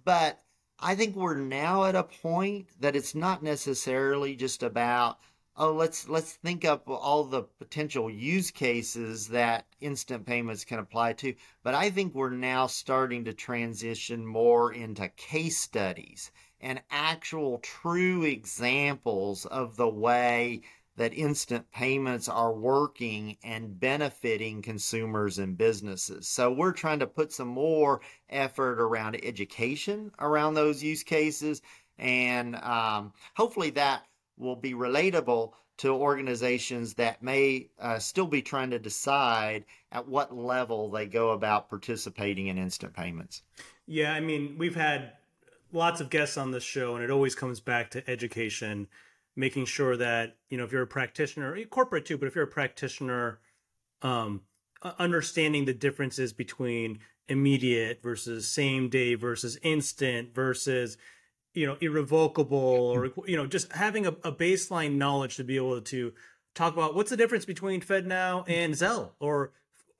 but 0.04 0.42
I 0.78 0.94
think 0.94 1.14
we're 1.14 1.34
now 1.36 1.84
at 1.84 1.94
a 1.94 2.04
point 2.04 2.68
that 2.80 2.96
it's 2.96 3.14
not 3.14 3.42
necessarily 3.42 4.34
just 4.34 4.62
about 4.62 5.18
oh 5.56 5.72
let's 5.72 6.08
let's 6.08 6.32
think 6.32 6.64
up 6.64 6.88
all 6.88 7.24
the 7.24 7.42
potential 7.42 8.08
use 8.08 8.50
cases 8.50 9.28
that 9.28 9.66
instant 9.80 10.24
payments 10.24 10.64
can 10.64 10.78
apply 10.78 11.12
to. 11.14 11.34
But 11.62 11.74
I 11.74 11.90
think 11.90 12.14
we're 12.14 12.30
now 12.30 12.66
starting 12.66 13.24
to 13.24 13.34
transition 13.34 14.24
more 14.24 14.72
into 14.72 15.08
case 15.08 15.58
studies 15.58 16.30
and 16.60 16.82
actual 16.90 17.58
true 17.58 18.22
examples 18.22 19.44
of 19.46 19.76
the 19.76 19.88
way 19.88 20.62
that 21.00 21.14
instant 21.14 21.64
payments 21.72 22.28
are 22.28 22.52
working 22.52 23.38
and 23.42 23.80
benefiting 23.80 24.60
consumers 24.60 25.38
and 25.38 25.56
businesses. 25.56 26.28
So 26.28 26.52
we're 26.52 26.74
trying 26.74 26.98
to 26.98 27.06
put 27.06 27.32
some 27.32 27.48
more 27.48 28.02
effort 28.28 28.78
around 28.78 29.16
education 29.24 30.10
around 30.18 30.52
those 30.52 30.82
use 30.82 31.02
cases, 31.02 31.62
and 31.98 32.54
um, 32.56 33.14
hopefully 33.34 33.70
that 33.70 34.02
will 34.36 34.56
be 34.56 34.74
relatable 34.74 35.52
to 35.78 35.88
organizations 35.88 36.92
that 36.92 37.22
may 37.22 37.70
uh, 37.78 37.98
still 37.98 38.26
be 38.26 38.42
trying 38.42 38.68
to 38.68 38.78
decide 38.78 39.64
at 39.92 40.06
what 40.06 40.36
level 40.36 40.90
they 40.90 41.06
go 41.06 41.30
about 41.30 41.70
participating 41.70 42.48
in 42.48 42.58
instant 42.58 42.92
payments. 42.92 43.42
Yeah, 43.86 44.12
I 44.12 44.20
mean, 44.20 44.56
we've 44.58 44.76
had 44.76 45.14
lots 45.72 46.02
of 46.02 46.10
guests 46.10 46.36
on 46.36 46.50
this 46.50 46.62
show, 46.62 46.94
and 46.94 47.02
it 47.02 47.10
always 47.10 47.34
comes 47.34 47.58
back 47.58 47.90
to 47.92 48.10
education, 48.10 48.88
making 49.40 49.64
sure 49.64 49.96
that 49.96 50.36
you 50.48 50.58
know 50.58 50.64
if 50.64 50.72
you're 50.72 50.82
a 50.82 50.86
practitioner, 50.86 51.56
corporate 51.64 52.04
too, 52.04 52.18
but 52.18 52.28
if 52.28 52.34
you're 52.34 52.44
a 52.44 52.48
practitioner, 52.48 53.40
um, 54.02 54.42
understanding 54.98 55.64
the 55.64 55.74
differences 55.74 56.32
between 56.32 57.00
immediate 57.28 58.02
versus 58.02 58.48
same 58.48 58.88
day 58.88 59.14
versus 59.14 59.58
instant 59.62 60.34
versus 60.34 60.96
you 61.54 61.66
know 61.66 61.76
irrevocable 61.80 62.58
or 62.58 63.10
you 63.26 63.36
know 63.36 63.46
just 63.46 63.72
having 63.72 64.06
a, 64.06 64.10
a 64.24 64.32
baseline 64.32 64.96
knowledge 64.96 65.36
to 65.36 65.44
be 65.44 65.56
able 65.56 65.80
to 65.80 66.12
talk 66.54 66.74
about 66.74 66.94
what's 66.94 67.10
the 67.10 67.16
difference 67.16 67.44
between 67.44 67.80
FedNow 67.80 68.44
and 68.48 68.74
Zelle 68.74 69.12
or 69.20 69.52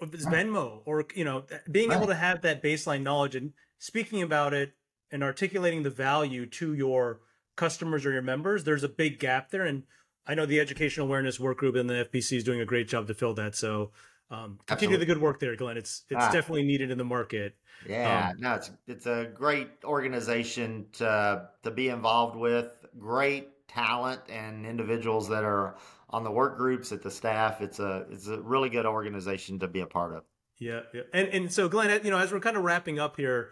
Venmo 0.02 0.82
or 0.84 1.06
you 1.14 1.24
know 1.24 1.44
being 1.70 1.92
able 1.92 2.06
to 2.06 2.14
have 2.14 2.42
that 2.42 2.62
baseline 2.62 3.02
knowledge 3.02 3.34
and 3.34 3.52
speaking 3.78 4.22
about 4.22 4.52
it 4.52 4.74
and 5.10 5.22
articulating 5.22 5.82
the 5.82 5.90
value 5.90 6.46
to 6.46 6.74
your 6.74 7.20
customers 7.56 8.06
or 8.06 8.12
your 8.12 8.22
members 8.22 8.64
there's 8.64 8.84
a 8.84 8.88
big 8.88 9.18
gap 9.18 9.50
there 9.50 9.64
and 9.64 9.84
I 10.26 10.34
know 10.34 10.46
the 10.46 10.60
educational 10.60 11.06
awareness 11.06 11.40
work 11.40 11.58
group 11.58 11.74
and 11.74 11.88
the 11.88 12.08
FPC 12.08 12.36
is 12.36 12.44
doing 12.44 12.60
a 12.60 12.66
great 12.66 12.88
job 12.88 13.06
to 13.08 13.14
fill 13.14 13.34
that 13.34 13.54
so 13.54 13.90
um, 14.30 14.60
continue 14.66 14.94
Absolutely. 14.94 14.96
the 14.98 15.06
good 15.06 15.20
work 15.20 15.40
there 15.40 15.56
Glenn 15.56 15.76
it's 15.76 16.04
it's 16.08 16.22
ah. 16.22 16.30
definitely 16.30 16.62
needed 16.62 16.90
in 16.90 16.98
the 16.98 17.04
market 17.04 17.56
yeah 17.88 18.30
um, 18.30 18.40
no 18.40 18.54
it's 18.54 18.70
it's 18.86 19.06
a 19.06 19.28
great 19.34 19.68
organization 19.84 20.86
to 20.92 21.48
to 21.62 21.70
be 21.70 21.88
involved 21.88 22.36
with 22.36 22.70
great 22.98 23.48
talent 23.70 24.20
and 24.28 24.66
individuals 24.66 25.28
that 25.28 25.44
are 25.44 25.76
on 26.10 26.24
the 26.24 26.30
work 26.30 26.56
groups 26.56 26.92
at 26.92 27.02
the 27.02 27.10
staff. 27.10 27.60
It's 27.60 27.78
a 27.78 28.06
it's 28.10 28.26
a 28.26 28.40
really 28.40 28.68
good 28.68 28.86
organization 28.86 29.58
to 29.60 29.68
be 29.68 29.80
a 29.80 29.86
part 29.86 30.14
of. 30.14 30.24
Yeah, 30.58 30.80
yeah. 30.92 31.02
And 31.12 31.28
and 31.28 31.52
so 31.52 31.68
Glenn, 31.68 32.04
you 32.04 32.10
know, 32.10 32.18
as 32.18 32.32
we're 32.32 32.40
kind 32.40 32.56
of 32.56 32.64
wrapping 32.64 32.98
up 32.98 33.16
here, 33.16 33.50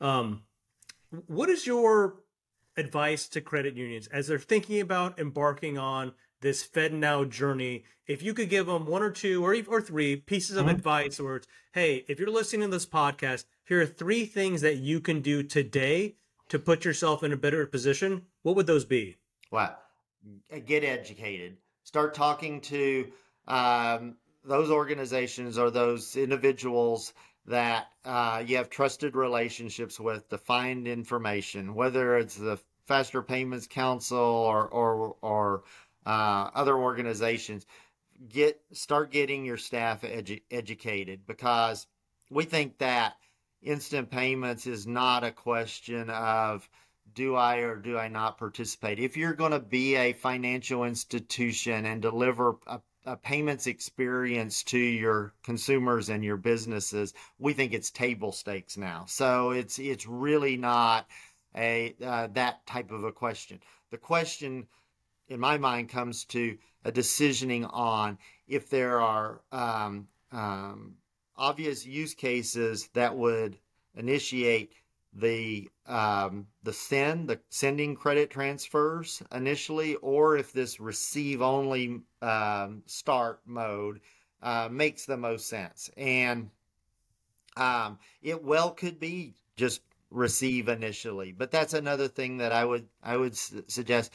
um, 0.00 0.42
what 1.26 1.48
is 1.48 1.66
your 1.66 2.16
advice 2.80 3.28
to 3.28 3.40
credit 3.40 3.76
unions 3.76 4.08
as 4.08 4.26
they're 4.26 4.38
thinking 4.38 4.80
about 4.80 5.18
embarking 5.18 5.78
on 5.78 6.12
this 6.40 6.66
FedNow 6.66 7.28
journey? 7.28 7.84
If 8.06 8.22
you 8.22 8.34
could 8.34 8.50
give 8.50 8.66
them 8.66 8.86
one 8.86 9.02
or 9.02 9.10
two 9.10 9.44
or 9.44 9.54
or 9.68 9.80
three 9.80 10.16
pieces 10.16 10.56
of 10.56 10.66
mm-hmm. 10.66 10.74
advice, 10.74 11.20
or 11.20 11.42
hey, 11.72 12.04
if 12.08 12.18
you're 12.18 12.30
listening 12.30 12.62
to 12.62 12.76
this 12.76 12.86
podcast, 12.86 13.44
here 13.64 13.80
are 13.80 13.86
three 13.86 14.24
things 14.24 14.62
that 14.62 14.78
you 14.78 15.00
can 15.00 15.20
do 15.20 15.42
today 15.42 16.16
to 16.48 16.58
put 16.58 16.84
yourself 16.84 17.22
in 17.22 17.32
a 17.32 17.36
better 17.36 17.64
position. 17.66 18.26
What 18.42 18.56
would 18.56 18.66
those 18.66 18.84
be? 18.84 19.18
Well, 19.52 19.78
get 20.66 20.82
educated 20.82 21.58
start 21.90 22.14
talking 22.14 22.60
to 22.60 23.10
um, 23.48 24.14
those 24.44 24.70
organizations 24.70 25.58
or 25.58 25.72
those 25.72 26.14
individuals 26.14 27.12
that 27.46 27.88
uh, 28.04 28.40
you 28.46 28.56
have 28.56 28.70
trusted 28.70 29.16
relationships 29.16 29.98
with 29.98 30.28
to 30.28 30.38
find 30.38 30.86
information, 30.86 31.74
whether 31.74 32.16
it's 32.16 32.36
the 32.36 32.60
Faster 32.90 33.22
Payments 33.22 33.68
Council 33.68 34.18
or 34.18 34.66
or, 34.66 35.14
or 35.22 35.62
uh, 36.04 36.50
other 36.52 36.76
organizations. 36.76 37.64
Get 38.28 38.60
start 38.72 39.12
getting 39.12 39.44
your 39.44 39.58
staff 39.58 40.02
edu- 40.02 40.42
educated 40.50 41.24
because 41.24 41.86
we 42.30 42.44
think 42.44 42.78
that 42.78 43.14
instant 43.62 44.10
payments 44.10 44.66
is 44.66 44.88
not 44.88 45.22
a 45.22 45.30
question 45.30 46.10
of 46.10 46.68
do 47.14 47.36
I 47.36 47.58
or 47.58 47.76
do 47.76 47.96
I 47.96 48.08
not 48.08 48.38
participate? 48.38 48.98
If 48.98 49.16
you're 49.16 49.34
going 49.34 49.52
to 49.52 49.60
be 49.60 49.94
a 49.94 50.12
financial 50.12 50.82
institution 50.82 51.86
and 51.86 52.02
deliver 52.02 52.56
a, 52.66 52.80
a, 53.06 53.16
payments 53.16 53.68
experience 53.68 54.64
to 54.64 54.78
your 54.78 55.32
consumers 55.44 56.08
and 56.08 56.24
your 56.24 56.36
businesses, 56.36 57.14
we 57.38 57.52
think 57.52 57.72
it's 57.72 57.92
table 57.92 58.32
stakes 58.32 58.76
now. 58.76 59.04
So 59.06 59.52
it's 59.52 59.78
it's 59.78 60.06
really 60.06 60.56
not 60.56 61.06
a 61.56 61.94
uh, 62.04 62.28
that 62.34 62.66
type 62.66 62.90
of 62.90 63.04
a 63.04 63.12
question. 63.12 63.60
The 63.90 63.98
question, 63.98 64.66
in 65.28 65.40
my 65.40 65.58
mind, 65.58 65.88
comes 65.88 66.24
to 66.26 66.56
a 66.84 66.92
decisioning 66.92 67.68
on 67.72 68.18
if 68.46 68.70
there 68.70 69.00
are 69.00 69.42
um, 69.52 70.08
um, 70.32 70.94
obvious 71.36 71.84
use 71.86 72.14
cases 72.14 72.88
that 72.94 73.16
would 73.16 73.58
initiate 73.96 74.72
the 75.12 75.68
um, 75.86 76.46
the 76.62 76.72
send 76.72 77.28
the 77.28 77.40
sending 77.48 77.96
credit 77.96 78.30
transfers 78.30 79.22
initially, 79.34 79.96
or 79.96 80.36
if 80.36 80.52
this 80.52 80.78
receive 80.78 81.42
only 81.42 82.00
um, 82.22 82.82
start 82.86 83.40
mode 83.44 84.00
uh, 84.42 84.68
makes 84.70 85.06
the 85.06 85.16
most 85.16 85.48
sense. 85.48 85.90
And 85.96 86.50
um, 87.56 87.98
it 88.22 88.42
well 88.42 88.70
could 88.70 89.00
be 89.00 89.34
just 89.56 89.82
receive 90.10 90.68
initially, 90.68 91.32
but 91.32 91.50
that's 91.50 91.74
another 91.74 92.08
thing 92.08 92.38
that 92.38 92.52
I 92.52 92.64
would 92.64 92.88
I 93.02 93.16
would 93.16 93.36
su- 93.36 93.64
suggest 93.68 94.12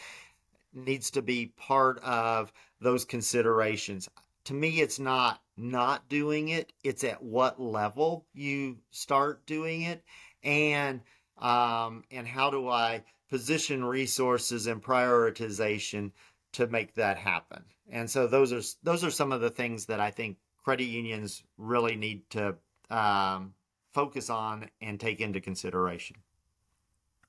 needs 0.73 1.09
to 1.11 1.21
be 1.21 1.53
part 1.57 1.99
of 2.03 2.51
those 2.81 3.05
considerations. 3.05 4.09
To 4.45 4.53
me, 4.53 4.81
it's 4.81 4.99
not 4.99 5.41
not 5.57 6.07
doing 6.09 6.49
it; 6.49 6.73
it's 6.83 7.03
at 7.03 7.23
what 7.23 7.61
level 7.61 8.25
you 8.33 8.77
start 8.91 9.45
doing 9.45 9.83
it 9.83 10.03
and 10.43 11.01
um, 11.37 12.03
and 12.11 12.27
how 12.27 12.49
do 12.49 12.69
I 12.69 13.03
position 13.29 13.83
resources 13.83 14.67
and 14.67 14.81
prioritization 14.81 16.11
to 16.53 16.67
make 16.67 16.93
that 16.95 17.17
happen? 17.17 17.63
And 17.89 18.09
so 18.09 18.27
those 18.27 18.53
are 18.53 18.61
those 18.83 19.03
are 19.03 19.11
some 19.11 19.31
of 19.31 19.41
the 19.41 19.49
things 19.49 19.85
that 19.87 19.99
I 19.99 20.11
think 20.11 20.37
credit 20.63 20.85
unions 20.85 21.43
really 21.57 21.95
need 21.95 22.29
to 22.31 22.55
um, 22.89 23.53
focus 23.95 24.29
on 24.29 24.69
and 24.81 24.99
take 24.99 25.21
into 25.21 25.39
consideration. 25.39 26.17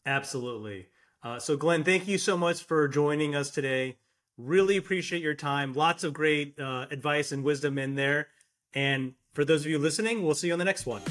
Absolutely. 0.04 0.88
Uh, 1.22 1.38
so, 1.38 1.56
Glenn, 1.56 1.84
thank 1.84 2.08
you 2.08 2.18
so 2.18 2.36
much 2.36 2.64
for 2.64 2.88
joining 2.88 3.36
us 3.36 3.50
today. 3.50 3.96
Really 4.36 4.76
appreciate 4.76 5.22
your 5.22 5.34
time. 5.34 5.72
Lots 5.74 6.02
of 6.02 6.12
great 6.12 6.58
uh, 6.58 6.86
advice 6.90 7.30
and 7.30 7.44
wisdom 7.44 7.78
in 7.78 7.94
there. 7.94 8.28
And 8.74 9.14
for 9.32 9.44
those 9.44 9.60
of 9.60 9.68
you 9.68 9.78
listening, 9.78 10.24
we'll 10.24 10.34
see 10.34 10.48
you 10.48 10.52
on 10.52 10.58
the 10.58 10.64
next 10.64 10.86
one. 10.86 11.02